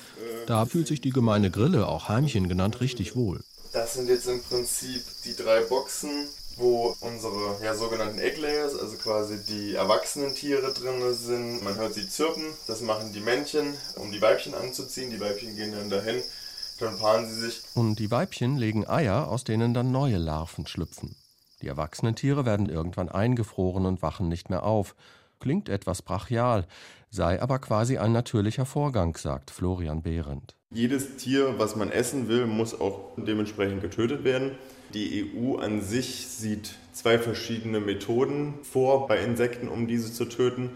Da 0.46 0.64
fühlt 0.64 0.86
sich 0.86 1.00
die 1.00 1.10
gemeine 1.10 1.50
Grille, 1.50 1.86
auch 1.86 2.08
Heimchen 2.08 2.48
genannt, 2.48 2.80
richtig 2.80 3.16
wohl. 3.16 3.40
Das 3.72 3.94
sind 3.94 4.08
jetzt 4.08 4.28
im 4.28 4.42
Prinzip 4.42 5.02
die 5.24 5.36
drei 5.36 5.60
Boxen 5.60 6.26
wo 6.58 6.96
unsere 7.00 7.56
ja, 7.62 7.74
sogenannten 7.74 8.18
Egglayers, 8.18 8.78
also 8.78 8.96
quasi 8.96 9.38
die 9.44 9.74
erwachsenen 9.74 10.34
Tiere 10.34 10.72
drin 10.72 11.14
sind. 11.14 11.62
Man 11.62 11.76
hört 11.76 11.94
sie 11.94 12.08
zirpen, 12.08 12.44
das 12.66 12.80
machen 12.80 13.12
die 13.12 13.20
Männchen, 13.20 13.74
um 13.96 14.10
die 14.10 14.20
Weibchen 14.20 14.54
anzuziehen. 14.54 15.10
Die 15.10 15.20
Weibchen 15.20 15.56
gehen 15.56 15.72
dann 15.72 15.88
dahin, 15.88 16.20
dann 16.80 16.98
paaren 16.98 17.26
sie 17.26 17.40
sich. 17.40 17.62
Und 17.74 17.98
die 17.98 18.10
Weibchen 18.10 18.56
legen 18.56 18.86
Eier, 18.86 19.28
aus 19.28 19.44
denen 19.44 19.74
dann 19.74 19.90
neue 19.90 20.18
Larven 20.18 20.66
schlüpfen. 20.66 21.16
Die 21.62 21.68
erwachsenen 21.68 22.14
Tiere 22.14 22.46
werden 22.46 22.68
irgendwann 22.68 23.08
eingefroren 23.08 23.86
und 23.86 24.02
wachen 24.02 24.28
nicht 24.28 24.48
mehr 24.48 24.62
auf. 24.62 24.94
Klingt 25.40 25.68
etwas 25.68 26.02
brachial, 26.02 26.66
sei 27.10 27.40
aber 27.40 27.58
quasi 27.58 27.98
ein 27.98 28.12
natürlicher 28.12 28.66
Vorgang, 28.66 29.16
sagt 29.16 29.50
Florian 29.50 30.02
Behrendt. 30.02 30.54
Jedes 30.70 31.16
Tier, 31.16 31.58
was 31.58 31.76
man 31.76 31.90
essen 31.90 32.28
will, 32.28 32.46
muss 32.46 32.78
auch 32.78 33.12
dementsprechend 33.16 33.80
getötet 33.80 34.24
werden. 34.24 34.52
Die 34.94 35.32
EU 35.34 35.56
an 35.56 35.82
sich 35.82 36.26
sieht 36.26 36.74
zwei 36.92 37.18
verschiedene 37.18 37.80
Methoden 37.80 38.54
vor 38.62 39.06
bei 39.06 39.18
Insekten, 39.18 39.68
um 39.68 39.86
diese 39.86 40.12
zu 40.12 40.26
töten. 40.26 40.70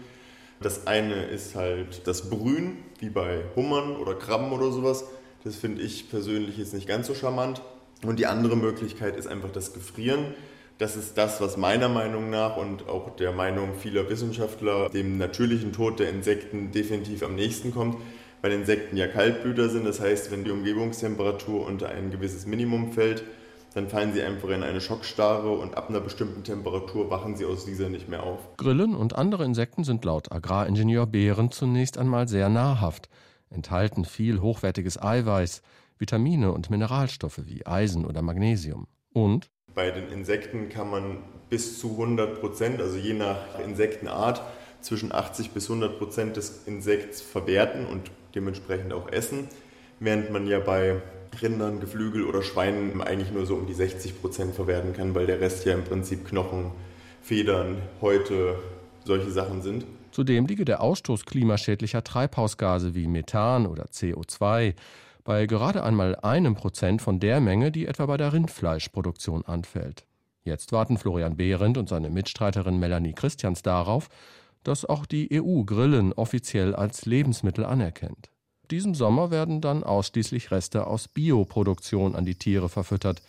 Das 0.61 0.87
eine 0.87 1.25
ist 1.25 1.55
halt 1.55 2.07
das 2.07 2.29
Brühen, 2.29 2.77
wie 2.99 3.09
bei 3.09 3.43
Hummern 3.55 3.95
oder 3.95 4.15
Krabben 4.15 4.51
oder 4.51 4.71
sowas. 4.71 5.03
Das 5.43 5.55
finde 5.55 5.81
ich 5.81 6.09
persönlich 6.09 6.57
jetzt 6.57 6.73
nicht 6.73 6.87
ganz 6.87 7.07
so 7.07 7.15
charmant. 7.15 7.61
Und 8.05 8.19
die 8.19 8.27
andere 8.27 8.55
Möglichkeit 8.55 9.15
ist 9.15 9.27
einfach 9.27 9.51
das 9.51 9.73
Gefrieren. 9.73 10.33
Das 10.77 10.95
ist 10.95 11.17
das, 11.17 11.39
was 11.39 11.57
meiner 11.57 11.87
Meinung 11.87 12.29
nach 12.29 12.57
und 12.57 12.87
auch 12.89 13.15
der 13.15 13.31
Meinung 13.31 13.75
vieler 13.75 14.09
Wissenschaftler 14.09 14.89
dem 14.89 15.17
natürlichen 15.17 15.71
Tod 15.71 15.99
der 15.99 16.09
Insekten 16.09 16.71
definitiv 16.71 17.23
am 17.23 17.35
nächsten 17.35 17.71
kommt, 17.73 17.97
weil 18.41 18.51
Insekten 18.51 18.97
ja 18.97 19.07
Kaltblüter 19.07 19.69
sind. 19.69 19.85
Das 19.85 19.99
heißt, 19.99 20.31
wenn 20.31 20.43
die 20.43 20.51
Umgebungstemperatur 20.51 21.65
unter 21.65 21.89
ein 21.89 22.11
gewisses 22.11 22.45
Minimum 22.45 22.91
fällt, 22.91 23.23
dann 23.73 23.87
fallen 23.87 24.13
sie 24.13 24.21
einfach 24.21 24.49
in 24.49 24.63
eine 24.63 24.81
Schockstarre 24.81 25.49
und 25.51 25.77
ab 25.77 25.89
einer 25.89 25.99
bestimmten 25.99 26.43
Temperatur 26.43 27.09
wachen 27.09 27.35
sie 27.35 27.45
aus 27.45 27.65
dieser 27.65 27.89
nicht 27.89 28.07
mehr 28.07 28.23
auf. 28.23 28.39
Grillen 28.57 28.95
und 28.95 29.15
andere 29.15 29.45
Insekten 29.45 29.83
sind 29.83 30.05
laut 30.05 30.31
Agraringenieur 30.31 31.07
Behren 31.07 31.51
zunächst 31.51 31.97
einmal 31.97 32.27
sehr 32.27 32.49
nahrhaft, 32.49 33.09
enthalten 33.53 34.05
viel 34.05 34.41
hochwertiges 34.41 35.01
Eiweiß, 35.01 35.61
Vitamine 35.97 36.51
und 36.51 36.69
Mineralstoffe 36.69 37.41
wie 37.45 37.65
Eisen 37.65 38.05
oder 38.05 38.21
Magnesium. 38.21 38.87
Und 39.13 39.49
bei 39.73 39.91
den 39.91 40.09
Insekten 40.09 40.69
kann 40.69 40.89
man 40.89 41.17
bis 41.49 41.79
zu 41.79 41.91
100 41.91 42.39
Prozent, 42.39 42.81
also 42.81 42.97
je 42.97 43.13
nach 43.13 43.59
Insektenart, 43.59 44.41
zwischen 44.81 45.11
80 45.11 45.51
bis 45.51 45.69
100 45.69 45.97
Prozent 45.97 46.37
des 46.37 46.63
Insekts 46.65 47.21
verwerten 47.21 47.85
und 47.85 48.11
dementsprechend 48.35 48.93
auch 48.93 49.11
essen, 49.11 49.47
während 49.99 50.31
man 50.31 50.45
ja 50.45 50.59
bei 50.59 51.01
Rindern, 51.41 51.79
Geflügel 51.79 52.25
oder 52.25 52.43
Schweinen 52.43 53.01
eigentlich 53.01 53.31
nur 53.31 53.45
so 53.45 53.55
um 53.55 53.65
die 53.65 53.73
60 53.73 54.21
Prozent 54.21 54.53
verwerten 54.55 54.93
kann, 54.93 55.15
weil 55.15 55.25
der 55.25 55.39
Rest 55.39 55.65
ja 55.65 55.73
im 55.73 55.83
Prinzip 55.83 56.27
Knochen, 56.27 56.71
Federn, 57.21 57.77
Häute, 58.01 58.59
solche 59.05 59.31
Sachen 59.31 59.61
sind. 59.61 59.85
Zudem 60.13 60.45
liege 60.45 60.63
der 60.63 60.81
Ausstoß 60.81 61.25
klimaschädlicher 61.25 62.05
Treibhausgase 62.05 62.95
wie 62.95 63.07
Methan 63.07 63.67
oder 63.67 63.87
CO2 63.87 64.75
bei 65.25 65.45
gerade 65.45 65.83
einmal 65.83 66.15
einem 66.15 66.55
Prozent 66.55 67.01
von 67.01 67.19
der 67.19 67.41
Menge, 67.41 67.71
die 67.71 67.85
etwa 67.85 68.05
bei 68.05 68.15
der 68.15 68.31
Rindfleischproduktion 68.31 69.43
anfällt. 69.45 70.05
Jetzt 70.45 70.71
warten 70.71 70.97
Florian 70.97 71.35
Behrendt 71.35 71.77
und 71.77 71.89
seine 71.89 72.09
Mitstreiterin 72.09 72.79
Melanie 72.79 73.13
Christians 73.13 73.61
darauf, 73.61 74.07
dass 74.63 74.85
auch 74.85 75.05
die 75.05 75.29
EU 75.33 75.63
Grillen 75.63 76.13
offiziell 76.13 76.73
als 76.73 77.05
Lebensmittel 77.05 77.65
anerkennt 77.65 78.29
diesem 78.73 78.95
Sommer 78.95 79.29
werden 79.29 79.61
dann 79.61 79.83
ausschließlich 79.83 80.49
Reste 80.49 80.87
aus 80.87 81.07
Bioproduktion 81.07 82.15
an 82.15 82.25
die 82.25 82.33
Tiere 82.33 82.69
verfüttert, 82.69 83.21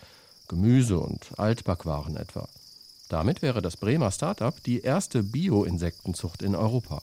Gemüse 0.47 0.99
und 0.99 1.37
Altbackwaren 1.37 2.17
etwa. 2.17 2.49
Damit 3.09 3.41
wäre 3.41 3.61
das 3.61 3.77
Bremer 3.77 4.11
Start-up 4.11 4.63
die 4.63 4.81
erste 4.81 5.21
Bio-Insektenzucht 5.21 6.41
in 6.41 6.55
Europa. 6.55 7.01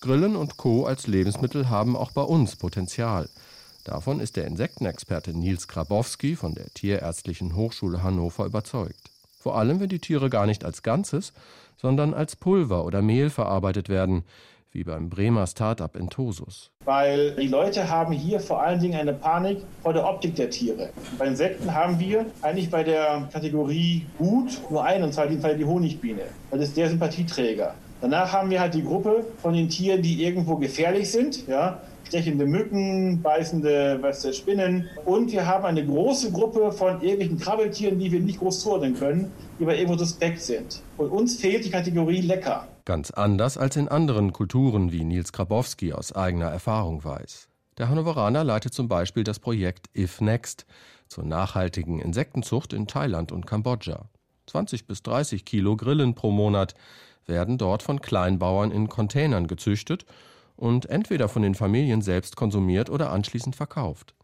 Grillen 0.00 0.36
und 0.36 0.56
Co. 0.56 0.84
als 0.84 1.06
Lebensmittel 1.06 1.70
haben 1.70 1.96
auch 1.96 2.10
bei 2.10 2.22
uns 2.22 2.56
Potenzial. 2.56 3.28
Davon 3.84 4.20
ist 4.20 4.36
der 4.36 4.46
Insektenexperte 4.46 5.32
Nils 5.32 5.68
Grabowski 5.68 6.36
von 6.36 6.54
der 6.54 6.68
Tierärztlichen 6.74 7.54
Hochschule 7.54 8.02
Hannover 8.02 8.46
überzeugt. 8.46 9.10
Vor 9.38 9.56
allem, 9.56 9.78
wenn 9.78 9.90
die 9.90 9.98
Tiere 9.98 10.30
gar 10.30 10.46
nicht 10.46 10.64
als 10.64 10.82
Ganzes, 10.82 11.32
sondern 11.76 12.14
als 12.14 12.34
Pulver 12.34 12.84
oder 12.84 13.02
Mehl 13.02 13.30
verarbeitet 13.30 13.88
werden, 13.88 14.24
wie 14.74 14.84
beim 14.84 15.08
Bremer 15.08 15.46
Start-up 15.46 15.96
Entosus. 15.96 16.70
Weil 16.84 17.30
die 17.36 17.46
Leute 17.46 17.88
haben 17.88 18.12
hier 18.12 18.40
vor 18.40 18.60
allen 18.60 18.80
Dingen 18.80 19.00
eine 19.00 19.14
Panik 19.14 19.58
vor 19.82 19.92
der 19.92 20.04
Optik 20.04 20.34
der 20.34 20.50
Tiere. 20.50 20.90
Bei 21.16 21.26
Insekten 21.26 21.72
haben 21.72 21.98
wir 22.00 22.26
eigentlich 22.42 22.70
bei 22.70 22.82
der 22.82 23.28
Kategorie 23.32 24.04
gut 24.18 24.60
nur 24.68 24.84
einen, 24.84 25.04
und 25.04 25.14
zwar 25.14 25.28
die, 25.28 25.36
die 25.36 25.64
Honigbiene. 25.64 26.22
Das 26.50 26.60
ist 26.60 26.76
der 26.76 26.90
Sympathieträger. 26.90 27.74
Danach 28.00 28.32
haben 28.32 28.50
wir 28.50 28.60
halt 28.60 28.74
die 28.74 28.82
Gruppe 28.82 29.24
von 29.40 29.54
den 29.54 29.68
Tieren, 29.68 30.02
die 30.02 30.24
irgendwo 30.24 30.56
gefährlich 30.56 31.10
sind. 31.10 31.46
Ja? 31.46 31.80
stechende 32.06 32.46
Mücken, 32.46 33.22
beißende 33.22 33.98
weißt 34.00 34.24
du, 34.24 34.32
Spinnen. 34.32 34.88
Und 35.04 35.32
wir 35.32 35.46
haben 35.46 35.64
eine 35.64 35.84
große 35.84 36.30
Gruppe 36.32 36.70
von 36.72 37.00
irgendwelchen 37.00 37.38
Krabbeltieren, 37.38 37.98
die 37.98 38.12
wir 38.12 38.20
nicht 38.20 38.38
groß 38.38 38.60
zuordnen 38.60 38.94
können, 38.94 39.32
die 39.58 39.64
aber 39.64 39.76
irgendwo 39.76 39.96
suspekt 39.98 40.40
sind. 40.40 40.82
Und 40.96 41.08
uns 41.08 41.36
fehlt 41.36 41.64
die 41.64 41.70
Kategorie 41.70 42.20
lecker. 42.20 42.68
Ganz 42.84 43.10
anders 43.10 43.56
als 43.56 43.76
in 43.76 43.88
anderen 43.88 44.34
Kulturen, 44.34 44.92
wie 44.92 45.04
Nils 45.04 45.32
Grabowski 45.32 45.94
aus 45.94 46.12
eigener 46.12 46.50
Erfahrung 46.50 47.02
weiß. 47.02 47.48
Der 47.78 47.88
Hannoveraner 47.88 48.44
leitet 48.44 48.74
zum 48.74 48.88
Beispiel 48.88 49.24
das 49.24 49.38
Projekt 49.38 49.88
If 49.96 50.20
Next 50.20 50.66
zur 51.08 51.24
nachhaltigen 51.24 51.98
Insektenzucht 51.98 52.74
in 52.74 52.86
Thailand 52.86 53.32
und 53.32 53.46
Kambodscha. 53.46 54.10
20 54.48 54.86
bis 54.86 55.02
30 55.02 55.46
Kilo 55.46 55.76
Grillen 55.76 56.14
pro 56.14 56.30
Monat 56.30 56.74
werden 57.24 57.56
dort 57.56 57.82
von 57.82 58.02
Kleinbauern 58.02 58.70
in 58.70 58.90
Containern 58.90 59.46
gezüchtet 59.46 60.04
und 60.54 60.84
entweder 60.86 61.30
von 61.30 61.40
den 61.40 61.54
Familien 61.54 62.02
selbst 62.02 62.36
konsumiert 62.36 62.90
oder 62.90 63.10
anschließend 63.10 63.56
verkauft. 63.56 64.14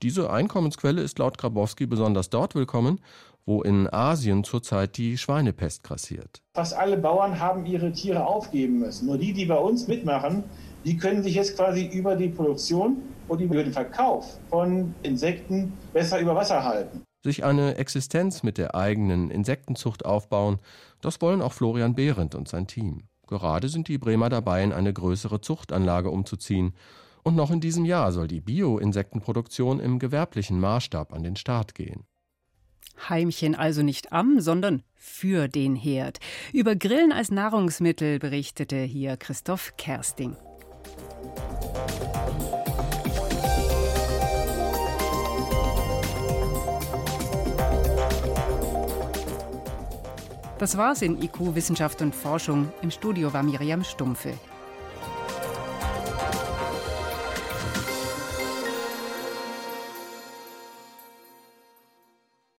Diese 0.00 0.30
Einkommensquelle 0.30 1.02
ist 1.02 1.18
laut 1.18 1.36
Grabowski 1.36 1.86
besonders 1.86 2.30
dort 2.30 2.54
willkommen, 2.54 3.00
wo 3.48 3.62
in 3.62 3.90
Asien 3.90 4.44
zurzeit 4.44 4.98
die 4.98 5.16
Schweinepest 5.16 5.82
grassiert. 5.82 6.42
Fast 6.54 6.74
alle 6.74 6.98
Bauern 6.98 7.40
haben 7.40 7.64
ihre 7.64 7.92
Tiere 7.92 8.26
aufgeben 8.26 8.78
müssen. 8.78 9.06
Nur 9.06 9.16
die, 9.16 9.32
die 9.32 9.46
bei 9.46 9.56
uns 9.56 9.88
mitmachen, 9.88 10.44
die 10.84 10.98
können 10.98 11.22
sich 11.22 11.34
jetzt 11.34 11.56
quasi 11.56 11.86
über 11.86 12.14
die 12.14 12.28
Produktion 12.28 12.98
und 13.26 13.40
über 13.40 13.54
den 13.54 13.72
Verkauf 13.72 14.38
von 14.50 14.94
Insekten 15.02 15.72
besser 15.94 16.20
über 16.20 16.34
Wasser 16.34 16.62
halten. 16.62 17.02
Sich 17.24 17.42
eine 17.42 17.76
Existenz 17.76 18.42
mit 18.42 18.58
der 18.58 18.74
eigenen 18.74 19.30
Insektenzucht 19.30 20.04
aufbauen, 20.04 20.58
das 21.00 21.22
wollen 21.22 21.40
auch 21.40 21.54
Florian 21.54 21.94
Behrendt 21.94 22.34
und 22.34 22.48
sein 22.48 22.66
Team. 22.66 23.04
Gerade 23.26 23.70
sind 23.70 23.88
die 23.88 23.96
Bremer 23.96 24.28
dabei, 24.28 24.62
in 24.62 24.74
eine 24.74 24.92
größere 24.92 25.40
Zuchtanlage 25.40 26.10
umzuziehen. 26.10 26.74
Und 27.22 27.34
noch 27.34 27.50
in 27.50 27.60
diesem 27.60 27.86
Jahr 27.86 28.12
soll 28.12 28.28
die 28.28 28.42
Bio-Insektenproduktion 28.42 29.80
im 29.80 29.98
gewerblichen 29.98 30.60
Maßstab 30.60 31.14
an 31.14 31.22
den 31.22 31.36
Start 31.36 31.74
gehen. 31.74 32.04
Heimchen 33.08 33.54
also 33.54 33.82
nicht 33.82 34.12
am, 34.12 34.40
sondern 34.40 34.82
für 34.94 35.48
den 35.48 35.76
Herd. 35.76 36.18
Über 36.52 36.76
Grillen 36.76 37.12
als 37.12 37.30
Nahrungsmittel 37.30 38.18
berichtete 38.18 38.76
hier 38.76 39.16
Christoph 39.16 39.74
Kersting. 39.76 40.36
Das 50.58 50.76
war's 50.76 51.02
in 51.02 51.22
IQ 51.22 51.54
Wissenschaft 51.54 52.02
und 52.02 52.14
Forschung. 52.14 52.72
Im 52.82 52.90
Studio 52.90 53.32
war 53.32 53.44
Miriam 53.44 53.84
Stumpfe. 53.84 54.34